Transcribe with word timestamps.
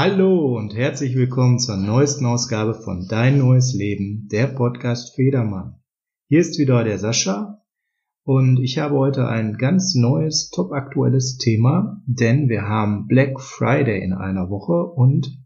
Hallo 0.00 0.56
und 0.56 0.76
herzlich 0.76 1.16
willkommen 1.16 1.58
zur 1.58 1.76
neuesten 1.76 2.24
Ausgabe 2.24 2.72
von 2.72 3.08
Dein 3.08 3.38
neues 3.38 3.74
Leben, 3.74 4.28
der 4.30 4.46
Podcast 4.46 5.16
Federmann. 5.16 5.80
Hier 6.28 6.38
ist 6.38 6.56
wieder 6.56 6.84
der 6.84 7.00
Sascha 7.00 7.64
und 8.22 8.60
ich 8.60 8.78
habe 8.78 8.94
heute 8.94 9.26
ein 9.26 9.54
ganz 9.54 9.96
neues, 9.96 10.50
top 10.50 10.70
aktuelles 10.70 11.36
Thema, 11.38 12.00
denn 12.06 12.48
wir 12.48 12.62
haben 12.62 13.08
Black 13.08 13.40
Friday 13.40 14.00
in 14.00 14.12
einer 14.12 14.50
Woche 14.50 14.84
und 14.84 15.36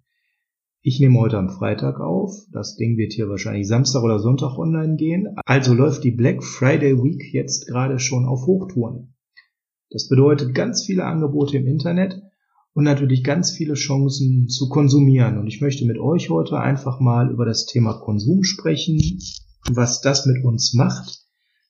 ich 0.82 1.00
nehme 1.00 1.18
heute 1.18 1.38
am 1.38 1.48
Freitag 1.48 1.98
auf. 1.98 2.34
Das 2.52 2.76
Ding 2.76 2.98
wird 2.98 3.14
hier 3.14 3.30
wahrscheinlich 3.30 3.66
Samstag 3.66 4.02
oder 4.02 4.18
Sonntag 4.18 4.58
online 4.58 4.96
gehen. 4.96 5.34
Also 5.46 5.72
läuft 5.72 6.04
die 6.04 6.10
Black 6.10 6.44
Friday 6.44 7.02
Week 7.02 7.32
jetzt 7.32 7.68
gerade 7.68 7.98
schon 7.98 8.26
auf 8.26 8.44
Hochtouren. 8.44 9.14
Das 9.88 10.08
bedeutet 10.08 10.54
ganz 10.54 10.84
viele 10.84 11.06
Angebote 11.06 11.56
im 11.56 11.66
Internet 11.66 12.20
und 12.74 12.84
natürlich 12.84 13.22
ganz 13.22 13.50
viele 13.50 13.74
Chancen 13.74 14.48
zu 14.48 14.68
konsumieren. 14.68 15.38
Und 15.38 15.46
ich 15.46 15.60
möchte 15.60 15.84
mit 15.84 15.98
euch 15.98 16.30
heute 16.30 16.58
einfach 16.58 17.00
mal 17.00 17.30
über 17.30 17.44
das 17.44 17.66
Thema 17.66 17.94
Konsum 17.94 18.44
sprechen, 18.44 19.00
was 19.70 20.00
das 20.00 20.26
mit 20.26 20.44
uns 20.44 20.74
macht, 20.74 21.20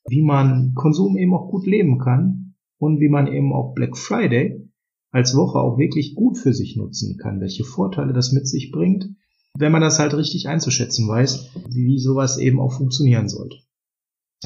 wie 0.06 0.22
man 0.22 0.74
Konsum 0.74 1.16
eben 1.16 1.34
auch 1.34 1.50
gut 1.50 1.66
leben 1.66 1.98
kann 1.98 2.54
und 2.78 3.00
wie 3.00 3.08
man 3.08 3.26
eben 3.26 3.52
auch 3.52 3.74
Black 3.74 3.96
Friday 3.96 4.68
als 5.10 5.36
Woche 5.36 5.58
auch 5.58 5.76
wirklich 5.78 6.14
gut 6.14 6.38
für 6.38 6.54
sich 6.54 6.76
nutzen 6.76 7.18
kann, 7.18 7.40
welche 7.40 7.64
Vorteile 7.64 8.12
das 8.12 8.32
mit 8.32 8.48
sich 8.48 8.70
bringt, 8.72 9.10
wenn 9.58 9.72
man 9.72 9.82
das 9.82 9.98
halt 9.98 10.14
richtig 10.14 10.48
einzuschätzen 10.48 11.06
weiß, 11.06 11.50
wie 11.68 11.98
sowas 11.98 12.38
eben 12.38 12.60
auch 12.60 12.72
funktionieren 12.72 13.28
sollte. 13.28 13.56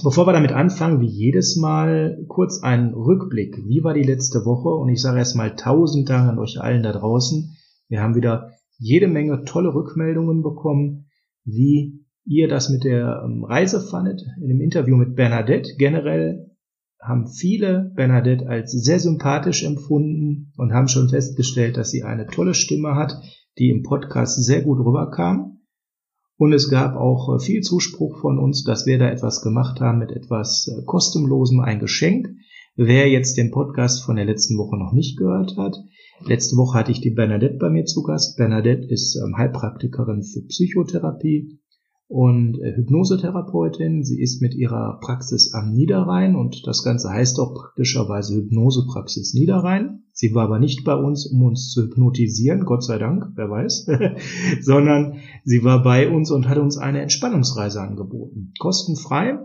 Bevor 0.04 0.26
wir 0.26 0.34
damit 0.34 0.52
anfangen, 0.52 1.00
wie 1.00 1.06
jedes 1.06 1.56
Mal 1.56 2.22
kurz 2.28 2.62
ein 2.62 2.92
Rückblick. 2.92 3.56
Wie 3.66 3.82
war 3.82 3.94
die 3.94 4.02
letzte 4.02 4.44
Woche? 4.44 4.68
Und 4.68 4.90
ich 4.90 5.00
sage 5.00 5.18
erstmal 5.18 5.56
tausend 5.56 6.10
Dank 6.10 6.28
an 6.28 6.38
euch 6.38 6.60
allen 6.60 6.82
da 6.82 6.92
draußen. 6.92 7.56
Wir 7.88 8.02
haben 8.02 8.14
wieder 8.14 8.50
jede 8.78 9.08
Menge 9.08 9.44
tolle 9.44 9.74
Rückmeldungen 9.74 10.42
bekommen, 10.42 11.06
wie 11.44 12.04
ihr 12.26 12.46
das 12.46 12.68
mit 12.68 12.84
der 12.84 13.22
ähm, 13.24 13.44
Reise 13.44 13.80
fandet. 13.80 14.22
In 14.38 14.48
dem 14.48 14.60
Interview 14.60 14.96
mit 14.96 15.16
Bernadette 15.16 15.76
generell 15.78 16.50
haben 17.00 17.28
viele 17.28 17.92
Bernadette 17.94 18.46
als 18.48 18.72
sehr 18.72 19.00
sympathisch 19.00 19.64
empfunden 19.64 20.52
und 20.58 20.72
haben 20.72 20.88
schon 20.88 21.08
festgestellt, 21.08 21.76
dass 21.78 21.90
sie 21.90 22.02
eine 22.02 22.26
tolle 22.26 22.52
Stimme 22.52 22.96
hat, 22.96 23.14
die 23.58 23.70
im 23.70 23.82
Podcast 23.82 24.44
sehr 24.44 24.62
gut 24.62 24.78
rüberkam. 24.78 25.55
Und 26.38 26.52
es 26.52 26.68
gab 26.68 26.96
auch 26.96 27.34
äh, 27.34 27.38
viel 27.38 27.62
Zuspruch 27.62 28.18
von 28.18 28.38
uns, 28.38 28.64
dass 28.64 28.86
wir 28.86 28.98
da 28.98 29.08
etwas 29.08 29.42
gemacht 29.42 29.80
haben 29.80 29.98
mit 29.98 30.10
etwas 30.10 30.68
äh, 30.68 30.84
kostenlosem, 30.84 31.60
ein 31.60 31.78
Geschenk. 31.78 32.28
Wer 32.76 33.08
jetzt 33.08 33.38
den 33.38 33.50
Podcast 33.50 34.04
von 34.04 34.16
der 34.16 34.26
letzten 34.26 34.58
Woche 34.58 34.76
noch 34.76 34.92
nicht 34.92 35.16
gehört 35.16 35.56
hat, 35.56 35.76
letzte 36.26 36.56
Woche 36.56 36.78
hatte 36.78 36.92
ich 36.92 37.00
die 37.00 37.10
Bernadette 37.10 37.56
bei 37.56 37.70
mir 37.70 37.86
zu 37.86 38.02
Gast. 38.02 38.36
Bernadette 38.36 38.86
ist 38.86 39.16
ähm, 39.16 39.36
Heilpraktikerin 39.38 40.22
für 40.22 40.42
Psychotherapie 40.42 41.58
und 42.08 42.58
äh, 42.60 42.76
Hypnosetherapeutin. 42.76 44.04
Sie 44.04 44.20
ist 44.20 44.40
mit 44.40 44.54
ihrer 44.54 45.00
Praxis 45.00 45.52
am 45.52 45.72
Niederrhein 45.72 46.36
und 46.36 46.64
das 46.66 46.84
Ganze 46.84 47.10
heißt 47.10 47.38
auch 47.40 47.54
praktischerweise 47.54 48.36
Hypnosepraxis 48.36 49.34
Niederrhein. 49.34 50.04
Sie 50.12 50.34
war 50.34 50.44
aber 50.44 50.58
nicht 50.58 50.84
bei 50.84 50.94
uns, 50.94 51.26
um 51.26 51.42
uns 51.42 51.70
zu 51.70 51.82
hypnotisieren, 51.82 52.64
Gott 52.64 52.84
sei 52.84 52.98
Dank, 52.98 53.32
wer 53.34 53.50
weiß, 53.50 53.86
sondern 54.62 55.16
sie 55.44 55.64
war 55.64 55.82
bei 55.82 56.10
uns 56.10 56.30
und 56.30 56.48
hat 56.48 56.58
uns 56.58 56.78
eine 56.78 57.02
Entspannungsreise 57.02 57.80
angeboten. 57.80 58.52
Kostenfrei. 58.58 59.38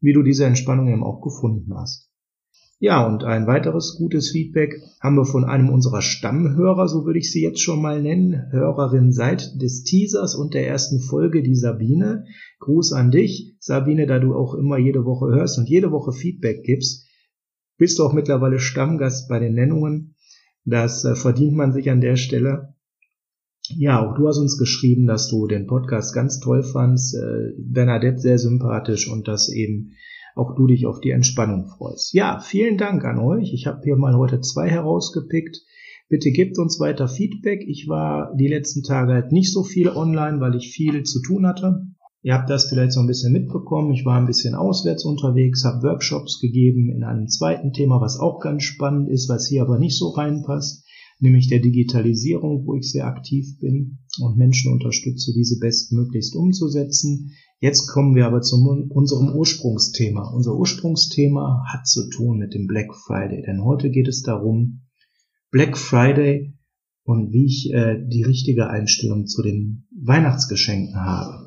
wie 0.00 0.12
du 0.12 0.22
diese 0.22 0.44
Entspannung 0.44 0.88
eben 0.88 1.02
auch 1.02 1.22
gefunden 1.22 1.74
hast. 1.74 2.09
Ja, 2.82 3.06
und 3.06 3.24
ein 3.24 3.46
weiteres 3.46 3.96
gutes 3.98 4.30
Feedback 4.30 4.80
haben 5.02 5.16
wir 5.16 5.26
von 5.26 5.44
einem 5.44 5.68
unserer 5.68 6.00
Stammhörer, 6.00 6.88
so 6.88 7.04
würde 7.04 7.18
ich 7.18 7.30
sie 7.30 7.42
jetzt 7.42 7.60
schon 7.60 7.82
mal 7.82 8.00
nennen, 8.00 8.50
Hörerin 8.52 9.12
seit 9.12 9.60
des 9.60 9.84
Teasers 9.84 10.34
und 10.34 10.54
der 10.54 10.66
ersten 10.66 10.98
Folge, 10.98 11.42
die 11.42 11.54
Sabine. 11.54 12.24
Gruß 12.58 12.94
an 12.94 13.10
dich, 13.10 13.54
Sabine, 13.60 14.06
da 14.06 14.18
du 14.18 14.34
auch 14.34 14.54
immer 14.54 14.78
jede 14.78 15.04
Woche 15.04 15.26
hörst 15.26 15.58
und 15.58 15.68
jede 15.68 15.92
Woche 15.92 16.12
Feedback 16.12 16.64
gibst. 16.64 17.06
Bist 17.76 17.98
du 17.98 18.04
auch 18.04 18.14
mittlerweile 18.14 18.58
Stammgast 18.58 19.28
bei 19.28 19.38
den 19.38 19.52
Nennungen. 19.52 20.14
Das 20.64 21.04
äh, 21.04 21.14
verdient 21.16 21.52
man 21.52 21.74
sich 21.74 21.90
an 21.90 22.00
der 22.00 22.16
Stelle. 22.16 22.76
Ja, 23.76 24.08
auch 24.08 24.16
du 24.16 24.26
hast 24.26 24.38
uns 24.38 24.56
geschrieben, 24.56 25.06
dass 25.06 25.28
du 25.28 25.46
den 25.46 25.66
Podcast 25.66 26.14
ganz 26.14 26.40
toll 26.40 26.62
fandst, 26.62 27.14
äh, 27.14 27.52
Bernadette 27.58 28.20
sehr 28.20 28.38
sympathisch 28.38 29.06
und 29.06 29.28
dass 29.28 29.52
eben 29.52 29.92
auch 30.40 30.56
du 30.56 30.66
dich 30.66 30.86
auf 30.86 31.00
die 31.00 31.10
Entspannung 31.10 31.68
freust. 31.68 32.14
Ja, 32.14 32.40
vielen 32.40 32.78
Dank 32.78 33.04
an 33.04 33.18
euch. 33.18 33.52
Ich 33.52 33.66
habe 33.66 33.82
hier 33.84 33.96
mal 33.96 34.16
heute 34.16 34.40
zwei 34.40 34.68
herausgepickt. 34.68 35.62
Bitte 36.08 36.32
gebt 36.32 36.58
uns 36.58 36.80
weiter 36.80 37.06
Feedback. 37.06 37.62
Ich 37.68 37.86
war 37.88 38.34
die 38.34 38.48
letzten 38.48 38.82
Tage 38.82 39.12
halt 39.12 39.30
nicht 39.30 39.52
so 39.52 39.62
viel 39.62 39.88
online, 39.88 40.40
weil 40.40 40.56
ich 40.56 40.72
viel 40.72 41.04
zu 41.04 41.20
tun 41.22 41.46
hatte. 41.46 41.86
Ihr 42.22 42.34
habt 42.34 42.50
das 42.50 42.68
vielleicht 42.68 42.92
so 42.92 43.00
ein 43.00 43.06
bisschen 43.06 43.32
mitbekommen. 43.32 43.92
Ich 43.92 44.04
war 44.04 44.18
ein 44.18 44.26
bisschen 44.26 44.54
auswärts 44.54 45.04
unterwegs, 45.04 45.64
habe 45.64 45.82
Workshops 45.82 46.40
gegeben 46.40 46.90
in 46.90 47.04
einem 47.04 47.28
zweiten 47.28 47.72
Thema, 47.72 48.00
was 48.00 48.18
auch 48.18 48.40
ganz 48.40 48.64
spannend 48.64 49.08
ist, 49.08 49.28
was 49.28 49.46
hier 49.46 49.62
aber 49.62 49.78
nicht 49.78 49.96
so 49.96 50.08
reinpasst, 50.08 50.84
nämlich 51.18 51.48
der 51.48 51.60
Digitalisierung, 51.60 52.66
wo 52.66 52.74
ich 52.74 52.90
sehr 52.90 53.06
aktiv 53.06 53.58
bin 53.60 53.98
und 54.20 54.36
Menschen 54.36 54.72
unterstütze, 54.72 55.32
diese 55.34 55.58
bestmöglichst 55.58 56.34
umzusetzen. 56.36 57.30
Jetzt 57.60 57.88
kommen 57.88 58.14
wir 58.14 58.26
aber 58.26 58.40
zu 58.40 58.56
unserem 58.88 59.34
Ursprungsthema. 59.34 60.30
Unser 60.34 60.56
Ursprungsthema 60.56 61.64
hat 61.68 61.86
zu 61.86 62.08
tun 62.08 62.38
mit 62.38 62.54
dem 62.54 62.66
Black 62.66 62.94
Friday, 62.94 63.42
denn 63.42 63.62
heute 63.62 63.90
geht 63.90 64.08
es 64.08 64.22
darum, 64.22 64.82
Black 65.50 65.76
Friday 65.76 66.54
und 67.04 67.32
wie 67.32 67.44
ich 67.44 67.70
äh, 67.72 68.02
die 68.06 68.22
richtige 68.22 68.68
Einstellung 68.68 69.26
zu 69.26 69.42
dem 69.42 69.86
Weihnachtsgeschenken 69.90 70.96
habe. 70.96 71.46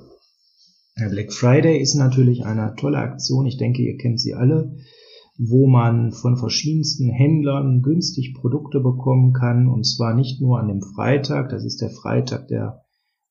Der 0.99 1.09
Black 1.09 1.33
Friday 1.33 1.81
ist 1.81 1.95
natürlich 1.95 2.45
eine 2.45 2.75
tolle 2.75 2.99
Aktion. 2.99 3.47
Ich 3.47 3.57
denke, 3.57 3.81
ihr 3.81 3.97
kennt 3.97 4.19
sie 4.21 4.35
alle 4.35 4.75
wo 5.37 5.67
man 5.67 6.11
von 6.11 6.37
verschiedensten 6.37 7.09
Händlern 7.09 7.81
günstig 7.81 8.35
Produkte 8.35 8.79
bekommen 8.79 9.33
kann. 9.33 9.67
Und 9.67 9.85
zwar 9.85 10.13
nicht 10.13 10.41
nur 10.41 10.59
an 10.59 10.67
dem 10.67 10.81
Freitag, 10.81 11.49
das 11.49 11.65
ist 11.65 11.81
der 11.81 11.89
Freitag 11.89 12.47
der 12.47 12.83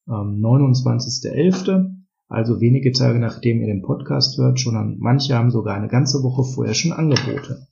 ähm, 0.08 0.40
29.11., 0.42 1.91
also 2.32 2.60
wenige 2.60 2.92
Tage 2.92 3.18
nachdem 3.18 3.60
ihr 3.60 3.66
den 3.66 3.82
Podcast 3.82 4.38
hört, 4.38 4.58
schon 4.58 4.96
manche 4.98 5.34
haben 5.34 5.50
sogar 5.50 5.76
eine 5.76 5.88
ganze 5.88 6.22
Woche 6.22 6.44
vorher 6.44 6.74
schon 6.74 6.92
Angebote. 6.92 7.66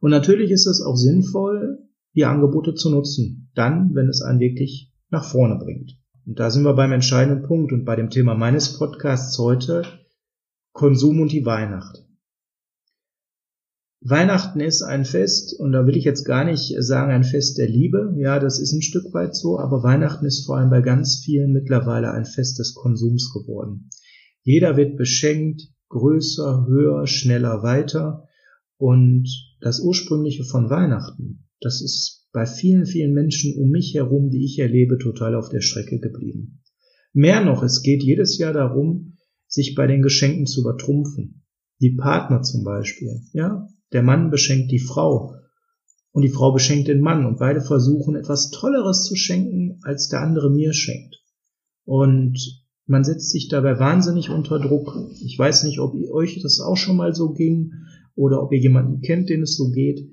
Und 0.00 0.10
natürlich 0.10 0.50
ist 0.50 0.66
es 0.66 0.82
auch 0.82 0.96
sinnvoll, 0.96 1.78
die 2.14 2.24
Angebote 2.24 2.74
zu 2.74 2.90
nutzen, 2.90 3.50
dann, 3.54 3.94
wenn 3.94 4.08
es 4.08 4.22
einen 4.22 4.40
wirklich 4.40 4.92
nach 5.10 5.24
vorne 5.24 5.56
bringt. 5.56 5.98
Und 6.26 6.38
da 6.38 6.50
sind 6.50 6.64
wir 6.64 6.74
beim 6.74 6.92
entscheidenden 6.92 7.46
Punkt 7.46 7.72
und 7.72 7.84
bei 7.84 7.96
dem 7.96 8.10
Thema 8.10 8.34
meines 8.34 8.78
Podcasts 8.78 9.38
heute 9.38 9.82
Konsum 10.72 11.20
und 11.20 11.32
die 11.32 11.46
Weihnacht. 11.46 12.05
Weihnachten 14.08 14.60
ist 14.60 14.82
ein 14.82 15.04
Fest, 15.04 15.58
und 15.58 15.72
da 15.72 15.84
will 15.84 15.96
ich 15.96 16.04
jetzt 16.04 16.24
gar 16.24 16.44
nicht 16.44 16.76
sagen 16.78 17.10
ein 17.10 17.24
Fest 17.24 17.58
der 17.58 17.68
Liebe, 17.68 18.14
ja, 18.18 18.38
das 18.38 18.60
ist 18.60 18.72
ein 18.72 18.82
Stück 18.82 19.12
weit 19.12 19.34
so, 19.34 19.58
aber 19.58 19.82
Weihnachten 19.82 20.26
ist 20.26 20.46
vor 20.46 20.58
allem 20.58 20.70
bei 20.70 20.80
ganz 20.80 21.22
vielen 21.24 21.52
mittlerweile 21.52 22.12
ein 22.12 22.24
Fest 22.24 22.60
des 22.60 22.74
Konsums 22.74 23.32
geworden. 23.32 23.90
Jeder 24.42 24.76
wird 24.76 24.96
beschenkt, 24.96 25.62
größer, 25.88 26.66
höher, 26.68 27.08
schneller, 27.08 27.64
weiter, 27.64 28.28
und 28.76 29.28
das 29.60 29.80
Ursprüngliche 29.80 30.44
von 30.44 30.70
Weihnachten, 30.70 31.48
das 31.60 31.82
ist 31.82 32.28
bei 32.32 32.46
vielen, 32.46 32.86
vielen 32.86 33.12
Menschen 33.12 33.58
um 33.58 33.70
mich 33.70 33.94
herum, 33.94 34.30
die 34.30 34.44
ich 34.44 34.58
erlebe, 34.60 34.98
total 34.98 35.34
auf 35.34 35.48
der 35.48 35.62
Strecke 35.62 35.98
geblieben. 35.98 36.62
Mehr 37.12 37.42
noch, 37.44 37.64
es 37.64 37.82
geht 37.82 38.04
jedes 38.04 38.38
Jahr 38.38 38.52
darum, 38.52 39.16
sich 39.48 39.74
bei 39.74 39.88
den 39.88 40.02
Geschenken 40.02 40.46
zu 40.46 40.60
übertrumpfen. 40.60 41.42
Die 41.80 41.96
Partner 41.96 42.42
zum 42.42 42.62
Beispiel, 42.62 43.22
ja, 43.32 43.66
der 43.92 44.02
Mann 44.02 44.30
beschenkt 44.30 44.70
die 44.70 44.78
Frau 44.78 45.34
und 46.12 46.22
die 46.22 46.30
Frau 46.30 46.52
beschenkt 46.52 46.88
den 46.88 47.00
Mann 47.00 47.26
und 47.26 47.38
beide 47.38 47.60
versuchen 47.60 48.16
etwas 48.16 48.50
Tolleres 48.50 49.04
zu 49.04 49.16
schenken, 49.16 49.78
als 49.82 50.08
der 50.08 50.22
andere 50.22 50.50
mir 50.50 50.72
schenkt. 50.72 51.16
Und 51.84 52.64
man 52.86 53.04
setzt 53.04 53.30
sich 53.30 53.48
dabei 53.48 53.78
wahnsinnig 53.78 54.30
unter 54.30 54.58
Druck. 54.58 54.96
Ich 55.22 55.38
weiß 55.38 55.64
nicht, 55.64 55.80
ob 55.80 55.94
euch 56.10 56.40
das 56.42 56.60
auch 56.60 56.76
schon 56.76 56.96
mal 56.96 57.14
so 57.14 57.32
ging 57.32 57.72
oder 58.14 58.42
ob 58.42 58.52
ihr 58.52 58.60
jemanden 58.60 59.00
kennt, 59.00 59.28
den 59.28 59.42
es 59.42 59.56
so 59.56 59.70
geht, 59.70 60.08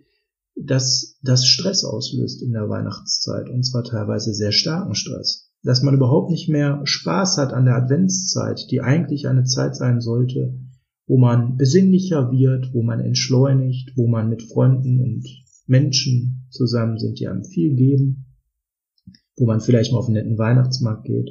dass 0.55 1.17
das 1.23 1.47
Stress 1.47 1.83
auslöst 1.83 2.41
in 2.43 2.51
der 2.51 2.69
Weihnachtszeit 2.69 3.49
und 3.49 3.63
zwar 3.63 3.83
teilweise 3.83 4.33
sehr 4.33 4.51
starken 4.51 4.95
Stress. 4.95 5.51
Dass 5.63 5.81
man 5.81 5.95
überhaupt 5.95 6.29
nicht 6.29 6.49
mehr 6.49 6.81
Spaß 6.83 7.37
hat 7.37 7.53
an 7.53 7.65
der 7.65 7.75
Adventszeit, 7.75 8.67
die 8.69 8.81
eigentlich 8.81 9.27
eine 9.27 9.45
Zeit 9.45 9.75
sein 9.75 10.01
sollte, 10.01 10.59
wo 11.05 11.17
man 11.17 11.57
besinnlicher 11.57 12.31
wird, 12.31 12.73
wo 12.73 12.81
man 12.81 13.00
entschleunigt, 13.00 13.94
wo 13.95 14.07
man 14.07 14.29
mit 14.29 14.44
Freunden 14.44 15.00
und 15.01 15.27
Menschen 15.67 16.47
zusammen 16.50 16.97
sind, 16.97 17.19
die 17.19 17.27
einem 17.27 17.44
viel 17.44 17.75
geben, 17.75 18.25
wo 19.38 19.45
man 19.45 19.59
vielleicht 19.59 19.91
mal 19.91 20.00
auf 20.00 20.05
einen 20.05 20.15
netten 20.15 20.38
Weihnachtsmarkt 20.38 21.05
geht, 21.05 21.29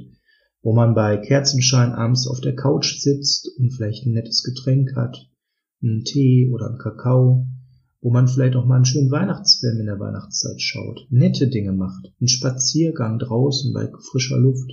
wo 0.62 0.74
man 0.74 0.94
bei 0.94 1.16
Kerzenschein 1.16 1.92
abends 1.92 2.26
auf 2.26 2.40
der 2.40 2.54
Couch 2.54 2.98
sitzt 2.98 3.48
und 3.58 3.70
vielleicht 3.70 4.06
ein 4.06 4.12
nettes 4.12 4.42
Getränk 4.42 4.94
hat, 4.94 5.28
einen 5.82 6.04
Tee 6.04 6.50
oder 6.52 6.68
einen 6.68 6.78
Kakao, 6.78 7.46
wo 8.00 8.10
man 8.10 8.28
vielleicht 8.28 8.56
auch 8.56 8.66
mal 8.66 8.76
einen 8.76 8.84
schönen 8.84 9.10
Weihnachtsfilm 9.10 9.80
in 9.80 9.86
der 9.86 9.98
Weihnachtszeit 9.98 10.60
schaut, 10.60 11.06
nette 11.10 11.48
Dinge 11.48 11.72
macht, 11.72 12.12
einen 12.20 12.28
Spaziergang 12.28 13.18
draußen 13.18 13.72
bei 13.72 13.88
frischer 14.10 14.38
Luft. 14.38 14.70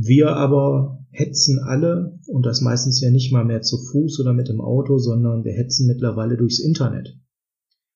Wir 0.00 0.36
aber 0.36 1.04
hetzen 1.10 1.58
alle, 1.58 2.20
und 2.28 2.46
das 2.46 2.60
meistens 2.60 3.00
ja 3.00 3.10
nicht 3.10 3.32
mal 3.32 3.44
mehr 3.44 3.62
zu 3.62 3.76
Fuß 3.76 4.20
oder 4.20 4.32
mit 4.32 4.46
dem 4.46 4.60
Auto, 4.60 4.98
sondern 4.98 5.42
wir 5.42 5.52
hetzen 5.52 5.88
mittlerweile 5.88 6.36
durchs 6.36 6.60
Internet. 6.60 7.18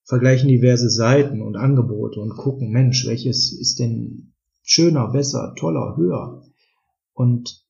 Vergleichen 0.03 0.49
diverse 0.49 0.91
Seiten 0.91 1.43
und 1.43 1.57
Angebote 1.57 2.19
und 2.19 2.37
gucken, 2.37 2.73
Mensch, 2.73 3.07
welches 3.07 3.53
ist 3.53 3.79
denn 3.79 4.35
schöner, 4.65 5.13
besser, 5.13 5.55
toller, 5.57 5.97
höher? 5.97 6.43
Und 7.13 7.65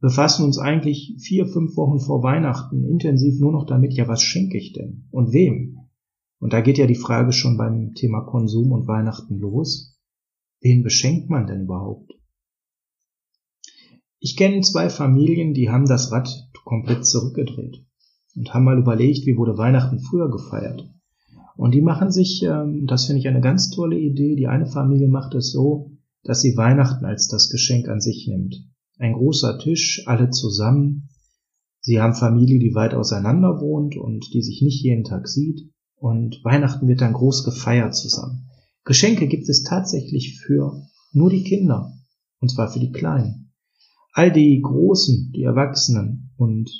befassen 0.00 0.44
uns 0.44 0.58
eigentlich 0.58 1.14
vier, 1.20 1.46
fünf 1.46 1.76
Wochen 1.76 2.00
vor 2.00 2.24
Weihnachten 2.24 2.82
intensiv 2.82 3.38
nur 3.38 3.52
noch 3.52 3.66
damit, 3.66 3.94
ja, 3.94 4.08
was 4.08 4.20
schenke 4.20 4.58
ich 4.58 4.72
denn? 4.72 5.06
Und 5.12 5.32
wem? 5.32 5.78
Und 6.40 6.52
da 6.52 6.60
geht 6.60 6.78
ja 6.78 6.88
die 6.88 6.96
Frage 6.96 7.32
schon 7.32 7.56
beim 7.56 7.94
Thema 7.94 8.22
Konsum 8.22 8.72
und 8.72 8.88
Weihnachten 8.88 9.38
los. 9.38 9.96
Wen 10.60 10.82
beschenkt 10.82 11.30
man 11.30 11.46
denn 11.46 11.62
überhaupt? 11.62 12.17
Ich 14.20 14.36
kenne 14.36 14.62
zwei 14.62 14.90
Familien, 14.90 15.54
die 15.54 15.70
haben 15.70 15.86
das 15.86 16.10
Rad 16.10 16.28
komplett 16.64 17.06
zurückgedreht 17.06 17.84
und 18.34 18.52
haben 18.52 18.64
mal 18.64 18.78
überlegt, 18.78 19.26
wie 19.26 19.36
wurde 19.36 19.56
Weihnachten 19.56 20.00
früher 20.00 20.28
gefeiert. 20.28 20.90
Und 21.56 21.72
die 21.72 21.82
machen 21.82 22.10
sich, 22.10 22.42
ähm, 22.42 22.86
das 22.86 23.06
finde 23.06 23.20
ich 23.20 23.28
eine 23.28 23.40
ganz 23.40 23.70
tolle 23.70 23.96
Idee, 23.96 24.34
die 24.34 24.48
eine 24.48 24.66
Familie 24.66 25.08
macht 25.08 25.34
es 25.34 25.52
so, 25.52 25.92
dass 26.24 26.40
sie 26.40 26.56
Weihnachten 26.56 27.04
als 27.04 27.28
das 27.28 27.48
Geschenk 27.48 27.88
an 27.88 28.00
sich 28.00 28.26
nimmt. 28.28 28.56
Ein 28.98 29.12
großer 29.12 29.58
Tisch, 29.58 30.02
alle 30.06 30.30
zusammen. 30.30 31.08
Sie 31.80 32.00
haben 32.00 32.14
Familie, 32.14 32.58
die 32.58 32.74
weit 32.74 32.94
auseinander 32.94 33.60
wohnt 33.60 33.96
und 33.96 34.34
die 34.34 34.42
sich 34.42 34.62
nicht 34.62 34.82
jeden 34.82 35.04
Tag 35.04 35.28
sieht. 35.28 35.70
Und 35.94 36.40
Weihnachten 36.44 36.88
wird 36.88 37.00
dann 37.00 37.12
groß 37.12 37.44
gefeiert 37.44 37.94
zusammen. 37.94 38.48
Geschenke 38.84 39.28
gibt 39.28 39.48
es 39.48 39.62
tatsächlich 39.62 40.40
für 40.40 40.82
nur 41.12 41.30
die 41.30 41.44
Kinder. 41.44 41.92
Und 42.40 42.50
zwar 42.50 42.70
für 42.70 42.80
die 42.80 42.92
Kleinen 42.92 43.47
all 44.12 44.32
die 44.32 44.60
Großen, 44.60 45.32
die 45.34 45.42
Erwachsenen 45.42 46.30
und 46.36 46.70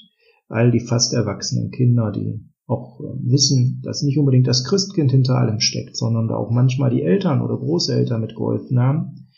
all 0.48 0.70
die 0.70 0.80
fast 0.80 1.12
erwachsenen 1.12 1.70
Kinder, 1.70 2.10
die 2.10 2.48
auch 2.66 3.00
äh, 3.00 3.30
wissen, 3.30 3.80
dass 3.82 4.02
nicht 4.02 4.18
unbedingt 4.18 4.46
das 4.46 4.64
Christkind 4.64 5.10
hinter 5.10 5.36
allem 5.36 5.60
steckt, 5.60 5.96
sondern 5.96 6.28
da 6.28 6.36
auch 6.36 6.50
manchmal 6.50 6.90
die 6.90 7.02
Eltern 7.02 7.40
oder 7.40 7.56
Großeltern 7.56 8.20
mitgeholfen 8.20 8.78
haben. 8.78 9.28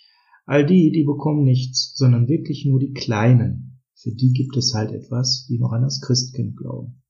All 0.46 0.66
die, 0.66 0.90
die 0.90 1.04
bekommen 1.04 1.44
nichts, 1.44 1.92
sondern 1.94 2.28
wirklich 2.28 2.66
nur 2.66 2.80
die 2.80 2.92
Kleinen. 2.92 3.82
Für 3.94 4.10
die 4.10 4.32
gibt 4.32 4.56
es 4.56 4.74
halt 4.74 4.92
etwas, 4.92 5.46
die 5.48 5.58
noch 5.58 5.72
an 5.72 5.82
das 5.82 6.00
Christkind 6.00 6.56
glauben. 6.56 7.02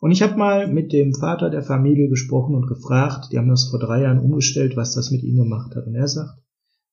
Und 0.00 0.12
ich 0.12 0.22
habe 0.22 0.36
mal 0.36 0.72
mit 0.72 0.92
dem 0.92 1.12
Vater 1.12 1.50
der 1.50 1.62
Familie 1.62 2.08
gesprochen 2.08 2.54
und 2.54 2.68
gefragt, 2.68 3.32
die 3.32 3.38
haben 3.38 3.48
das 3.48 3.68
vor 3.68 3.80
drei 3.80 4.02
Jahren 4.02 4.20
umgestellt, 4.20 4.76
was 4.76 4.94
das 4.94 5.10
mit 5.10 5.24
ihnen 5.24 5.38
gemacht 5.38 5.74
hat. 5.74 5.86
Und 5.86 5.96
er 5.96 6.06
sagt, 6.06 6.38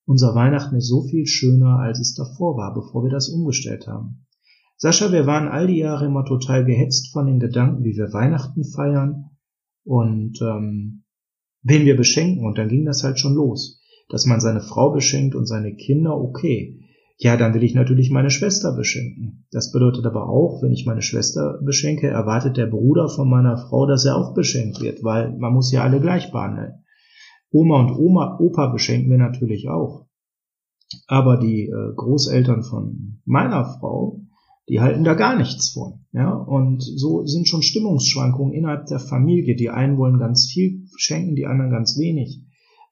unser 0.06 0.34
Weihnachten 0.34 0.76
ist 0.76 0.88
so 0.88 1.02
viel 1.02 1.26
schöner, 1.26 1.80
als 1.80 2.00
es 2.00 2.14
davor 2.14 2.56
war, 2.56 2.72
bevor 2.72 3.02
wir 3.02 3.10
das 3.10 3.28
umgestellt 3.28 3.86
haben. 3.86 4.26
Sascha, 4.76 5.10
wir 5.10 5.26
waren 5.26 5.48
all 5.48 5.66
die 5.66 5.78
Jahre 5.78 6.06
immer 6.06 6.24
total 6.24 6.64
gehetzt 6.64 7.12
von 7.12 7.26
den 7.26 7.40
Gedanken, 7.40 7.82
wie 7.82 7.96
wir 7.96 8.12
Weihnachten 8.12 8.62
feiern 8.64 9.30
und 9.84 10.40
ähm, 10.42 11.04
wen 11.62 11.86
wir 11.86 11.96
beschenken. 11.96 12.46
Und 12.46 12.58
dann 12.58 12.68
ging 12.68 12.84
das 12.84 13.02
halt 13.02 13.18
schon 13.18 13.34
los. 13.34 13.80
Dass 14.08 14.26
man 14.26 14.40
seine 14.40 14.60
Frau 14.60 14.92
beschenkt 14.92 15.34
und 15.34 15.46
seine 15.46 15.74
Kinder, 15.74 16.16
okay. 16.16 16.80
Ja, 17.18 17.36
dann 17.36 17.54
will 17.54 17.64
ich 17.64 17.74
natürlich 17.74 18.10
meine 18.10 18.30
Schwester 18.30 18.76
beschenken. 18.76 19.46
Das 19.50 19.72
bedeutet 19.72 20.04
aber 20.04 20.28
auch, 20.28 20.62
wenn 20.62 20.72
ich 20.72 20.84
meine 20.84 21.02
Schwester 21.02 21.58
beschenke, 21.64 22.08
erwartet 22.08 22.58
der 22.58 22.66
Bruder 22.66 23.08
von 23.08 23.28
meiner 23.28 23.56
Frau, 23.56 23.86
dass 23.86 24.04
er 24.04 24.16
auch 24.16 24.34
beschenkt 24.34 24.82
wird, 24.82 25.02
weil 25.02 25.36
man 25.38 25.54
muss 25.54 25.72
ja 25.72 25.82
alle 25.82 26.00
gleich 26.00 26.30
behandeln. 26.30 26.84
Oma 27.56 27.80
und 27.80 27.98
Oma, 27.98 28.36
Opa 28.38 28.66
beschenken 28.66 29.10
wir 29.10 29.16
natürlich 29.16 29.70
auch. 29.70 30.04
Aber 31.06 31.38
die 31.38 31.62
äh, 31.62 31.94
Großeltern 31.96 32.62
von 32.62 33.22
meiner 33.24 33.64
Frau, 33.64 34.20
die 34.68 34.80
halten 34.80 35.04
da 35.04 35.14
gar 35.14 35.38
nichts 35.38 35.70
von. 35.70 36.04
Ja? 36.12 36.34
Und 36.34 36.82
so 36.82 37.24
sind 37.24 37.48
schon 37.48 37.62
Stimmungsschwankungen 37.62 38.52
innerhalb 38.52 38.86
der 38.88 39.00
Familie. 39.00 39.56
Die 39.56 39.70
einen 39.70 39.96
wollen 39.96 40.18
ganz 40.18 40.50
viel 40.52 40.84
schenken, 40.98 41.34
die 41.34 41.46
anderen 41.46 41.70
ganz 41.70 41.98
wenig. 41.98 42.42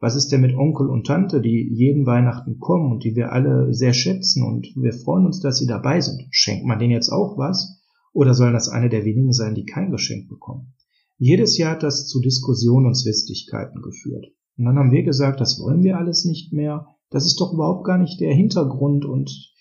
Was 0.00 0.16
ist 0.16 0.32
denn 0.32 0.40
mit 0.40 0.56
Onkel 0.56 0.88
und 0.88 1.06
Tante, 1.06 1.42
die 1.42 1.68
jeden 1.70 2.06
Weihnachten 2.06 2.58
kommen 2.58 2.90
und 2.90 3.04
die 3.04 3.16
wir 3.16 3.32
alle 3.32 3.74
sehr 3.74 3.92
schätzen 3.92 4.42
und 4.44 4.66
wir 4.76 4.94
freuen 4.94 5.26
uns, 5.26 5.40
dass 5.40 5.58
sie 5.58 5.66
dabei 5.66 6.00
sind? 6.00 6.26
Schenkt 6.30 6.64
man 6.64 6.78
denen 6.78 6.92
jetzt 6.92 7.10
auch 7.10 7.36
was? 7.36 7.82
Oder 8.14 8.32
sollen 8.32 8.54
das 8.54 8.70
eine 8.70 8.88
der 8.88 9.04
wenigen 9.04 9.34
sein, 9.34 9.54
die 9.54 9.66
kein 9.66 9.90
Geschenk 9.90 10.30
bekommen? 10.30 10.72
Jedes 11.18 11.58
Jahr 11.58 11.72
hat 11.72 11.82
das 11.82 12.06
zu 12.06 12.22
Diskussionen 12.22 12.86
und 12.86 12.94
Zwistigkeiten 12.94 13.82
geführt. 13.82 14.26
Und 14.56 14.64
dann 14.66 14.78
haben 14.78 14.92
wir 14.92 15.02
gesagt, 15.02 15.40
das 15.40 15.58
wollen 15.60 15.82
wir 15.82 15.98
alles 15.98 16.24
nicht 16.24 16.52
mehr. 16.52 16.86
Das 17.10 17.26
ist 17.26 17.40
doch 17.40 17.52
überhaupt 17.52 17.84
gar 17.84 17.98
nicht 17.98 18.20
der 18.20 18.34
Hintergrund 18.34 19.04
und 19.04 19.52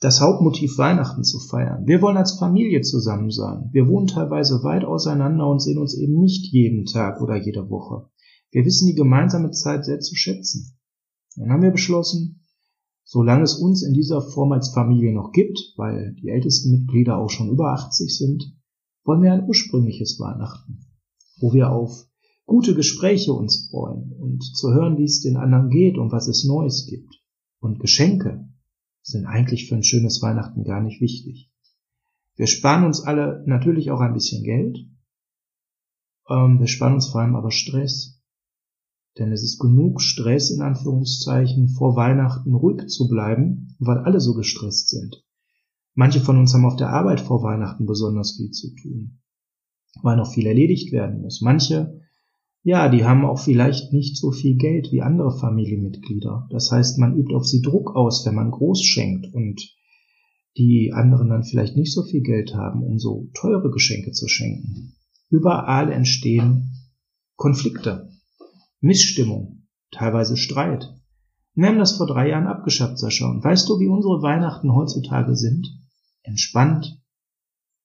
das 0.00 0.20
Hauptmotiv 0.20 0.78
Weihnachten 0.78 1.24
zu 1.24 1.40
feiern. 1.40 1.86
Wir 1.86 2.00
wollen 2.02 2.16
als 2.16 2.38
Familie 2.38 2.82
zusammen 2.82 3.30
sein. 3.30 3.68
Wir 3.72 3.88
wohnen 3.88 4.06
teilweise 4.06 4.62
weit 4.62 4.84
auseinander 4.84 5.48
und 5.48 5.60
sehen 5.60 5.78
uns 5.78 5.96
eben 5.96 6.20
nicht 6.20 6.52
jeden 6.52 6.84
Tag 6.84 7.20
oder 7.20 7.36
jede 7.36 7.68
Woche. 7.68 8.08
Wir 8.50 8.64
wissen 8.64 8.86
die 8.86 8.94
gemeinsame 8.94 9.50
Zeit 9.50 9.84
sehr 9.84 10.00
zu 10.00 10.14
schätzen. 10.14 10.78
Dann 11.36 11.50
haben 11.50 11.62
wir 11.62 11.72
beschlossen, 11.72 12.46
solange 13.04 13.42
es 13.42 13.54
uns 13.54 13.82
in 13.82 13.92
dieser 13.92 14.22
Form 14.22 14.52
als 14.52 14.70
Familie 14.70 15.12
noch 15.12 15.32
gibt, 15.32 15.58
weil 15.76 16.14
die 16.22 16.28
ältesten 16.28 16.70
Mitglieder 16.70 17.18
auch 17.18 17.30
schon 17.30 17.50
über 17.50 17.72
80 17.72 18.16
sind, 18.16 18.56
wollen 19.04 19.22
wir 19.22 19.32
ein 19.32 19.46
ursprüngliches 19.46 20.20
Weihnachten, 20.20 20.86
wo 21.40 21.52
wir 21.52 21.72
auf 21.72 22.07
gute 22.48 22.74
Gespräche 22.74 23.32
uns 23.34 23.68
freuen 23.70 24.12
und 24.14 24.42
zu 24.42 24.72
hören, 24.72 24.96
wie 24.96 25.04
es 25.04 25.20
den 25.20 25.36
anderen 25.36 25.68
geht 25.68 25.98
und 25.98 26.10
was 26.10 26.28
es 26.28 26.44
Neues 26.44 26.86
gibt. 26.86 27.22
Und 27.60 27.78
Geschenke, 27.78 28.48
sind 29.02 29.26
eigentlich 29.26 29.68
für 29.68 29.76
ein 29.76 29.84
schönes 29.84 30.22
Weihnachten 30.22 30.64
gar 30.64 30.82
nicht 30.82 31.00
wichtig. 31.00 31.50
Wir 32.36 32.46
sparen 32.46 32.84
uns 32.84 33.00
alle 33.00 33.42
natürlich 33.46 33.90
auch 33.90 34.00
ein 34.00 34.14
bisschen 34.14 34.44
Geld. 34.44 34.78
Ähm, 36.28 36.58
wir 36.58 36.66
sparen 36.66 36.94
uns 36.94 37.08
vor 37.08 37.20
allem 37.20 37.36
aber 37.36 37.50
Stress. 37.50 38.22
Denn 39.18 39.32
es 39.32 39.42
ist 39.42 39.58
genug 39.58 40.00
Stress, 40.00 40.50
in 40.50 40.62
Anführungszeichen, 40.62 41.68
vor 41.68 41.96
Weihnachten 41.96 42.54
ruhig 42.54 42.88
zu 42.88 43.08
bleiben, 43.08 43.74
weil 43.78 43.98
alle 43.98 44.20
so 44.20 44.34
gestresst 44.34 44.88
sind. 44.88 45.24
Manche 45.94 46.20
von 46.20 46.38
uns 46.38 46.54
haben 46.54 46.64
auf 46.64 46.76
der 46.76 46.90
Arbeit 46.90 47.20
vor 47.20 47.42
Weihnachten 47.42 47.84
besonders 47.84 48.36
viel 48.36 48.52
zu 48.52 48.74
tun, 48.74 49.20
weil 50.02 50.16
noch 50.16 50.32
viel 50.32 50.46
erledigt 50.46 50.92
werden 50.92 51.20
muss. 51.20 51.40
Manche, 51.40 52.00
ja, 52.62 52.88
die 52.88 53.04
haben 53.04 53.24
auch 53.24 53.38
vielleicht 53.38 53.92
nicht 53.92 54.16
so 54.16 54.30
viel 54.30 54.56
Geld 54.56 54.92
wie 54.92 55.02
andere 55.02 55.36
Familienmitglieder. 55.38 56.48
Das 56.50 56.70
heißt, 56.70 56.98
man 56.98 57.16
übt 57.16 57.34
auf 57.34 57.46
sie 57.46 57.62
Druck 57.62 57.94
aus, 57.96 58.26
wenn 58.26 58.34
man 58.34 58.50
groß 58.50 58.82
schenkt 58.82 59.32
und 59.32 59.74
die 60.56 60.92
anderen 60.92 61.28
dann 61.28 61.44
vielleicht 61.44 61.76
nicht 61.76 61.92
so 61.92 62.02
viel 62.02 62.22
Geld 62.22 62.54
haben, 62.54 62.82
um 62.82 62.98
so 62.98 63.28
teure 63.34 63.70
Geschenke 63.70 64.12
zu 64.12 64.26
schenken. 64.28 64.94
Überall 65.30 65.92
entstehen 65.92 66.72
Konflikte, 67.36 68.10
Missstimmung, 68.80 69.66
teilweise 69.92 70.36
Streit. 70.36 70.92
Wir 71.54 71.68
haben 71.68 71.78
das 71.78 71.96
vor 71.96 72.06
drei 72.06 72.30
Jahren 72.30 72.46
abgeschafft, 72.46 72.98
Sascha. 72.98 73.28
Und 73.30 73.44
weißt 73.44 73.68
du, 73.68 73.78
wie 73.78 73.88
unsere 73.88 74.22
Weihnachten 74.22 74.72
heutzutage 74.74 75.36
sind? 75.36 75.78
entspannt 76.28 77.00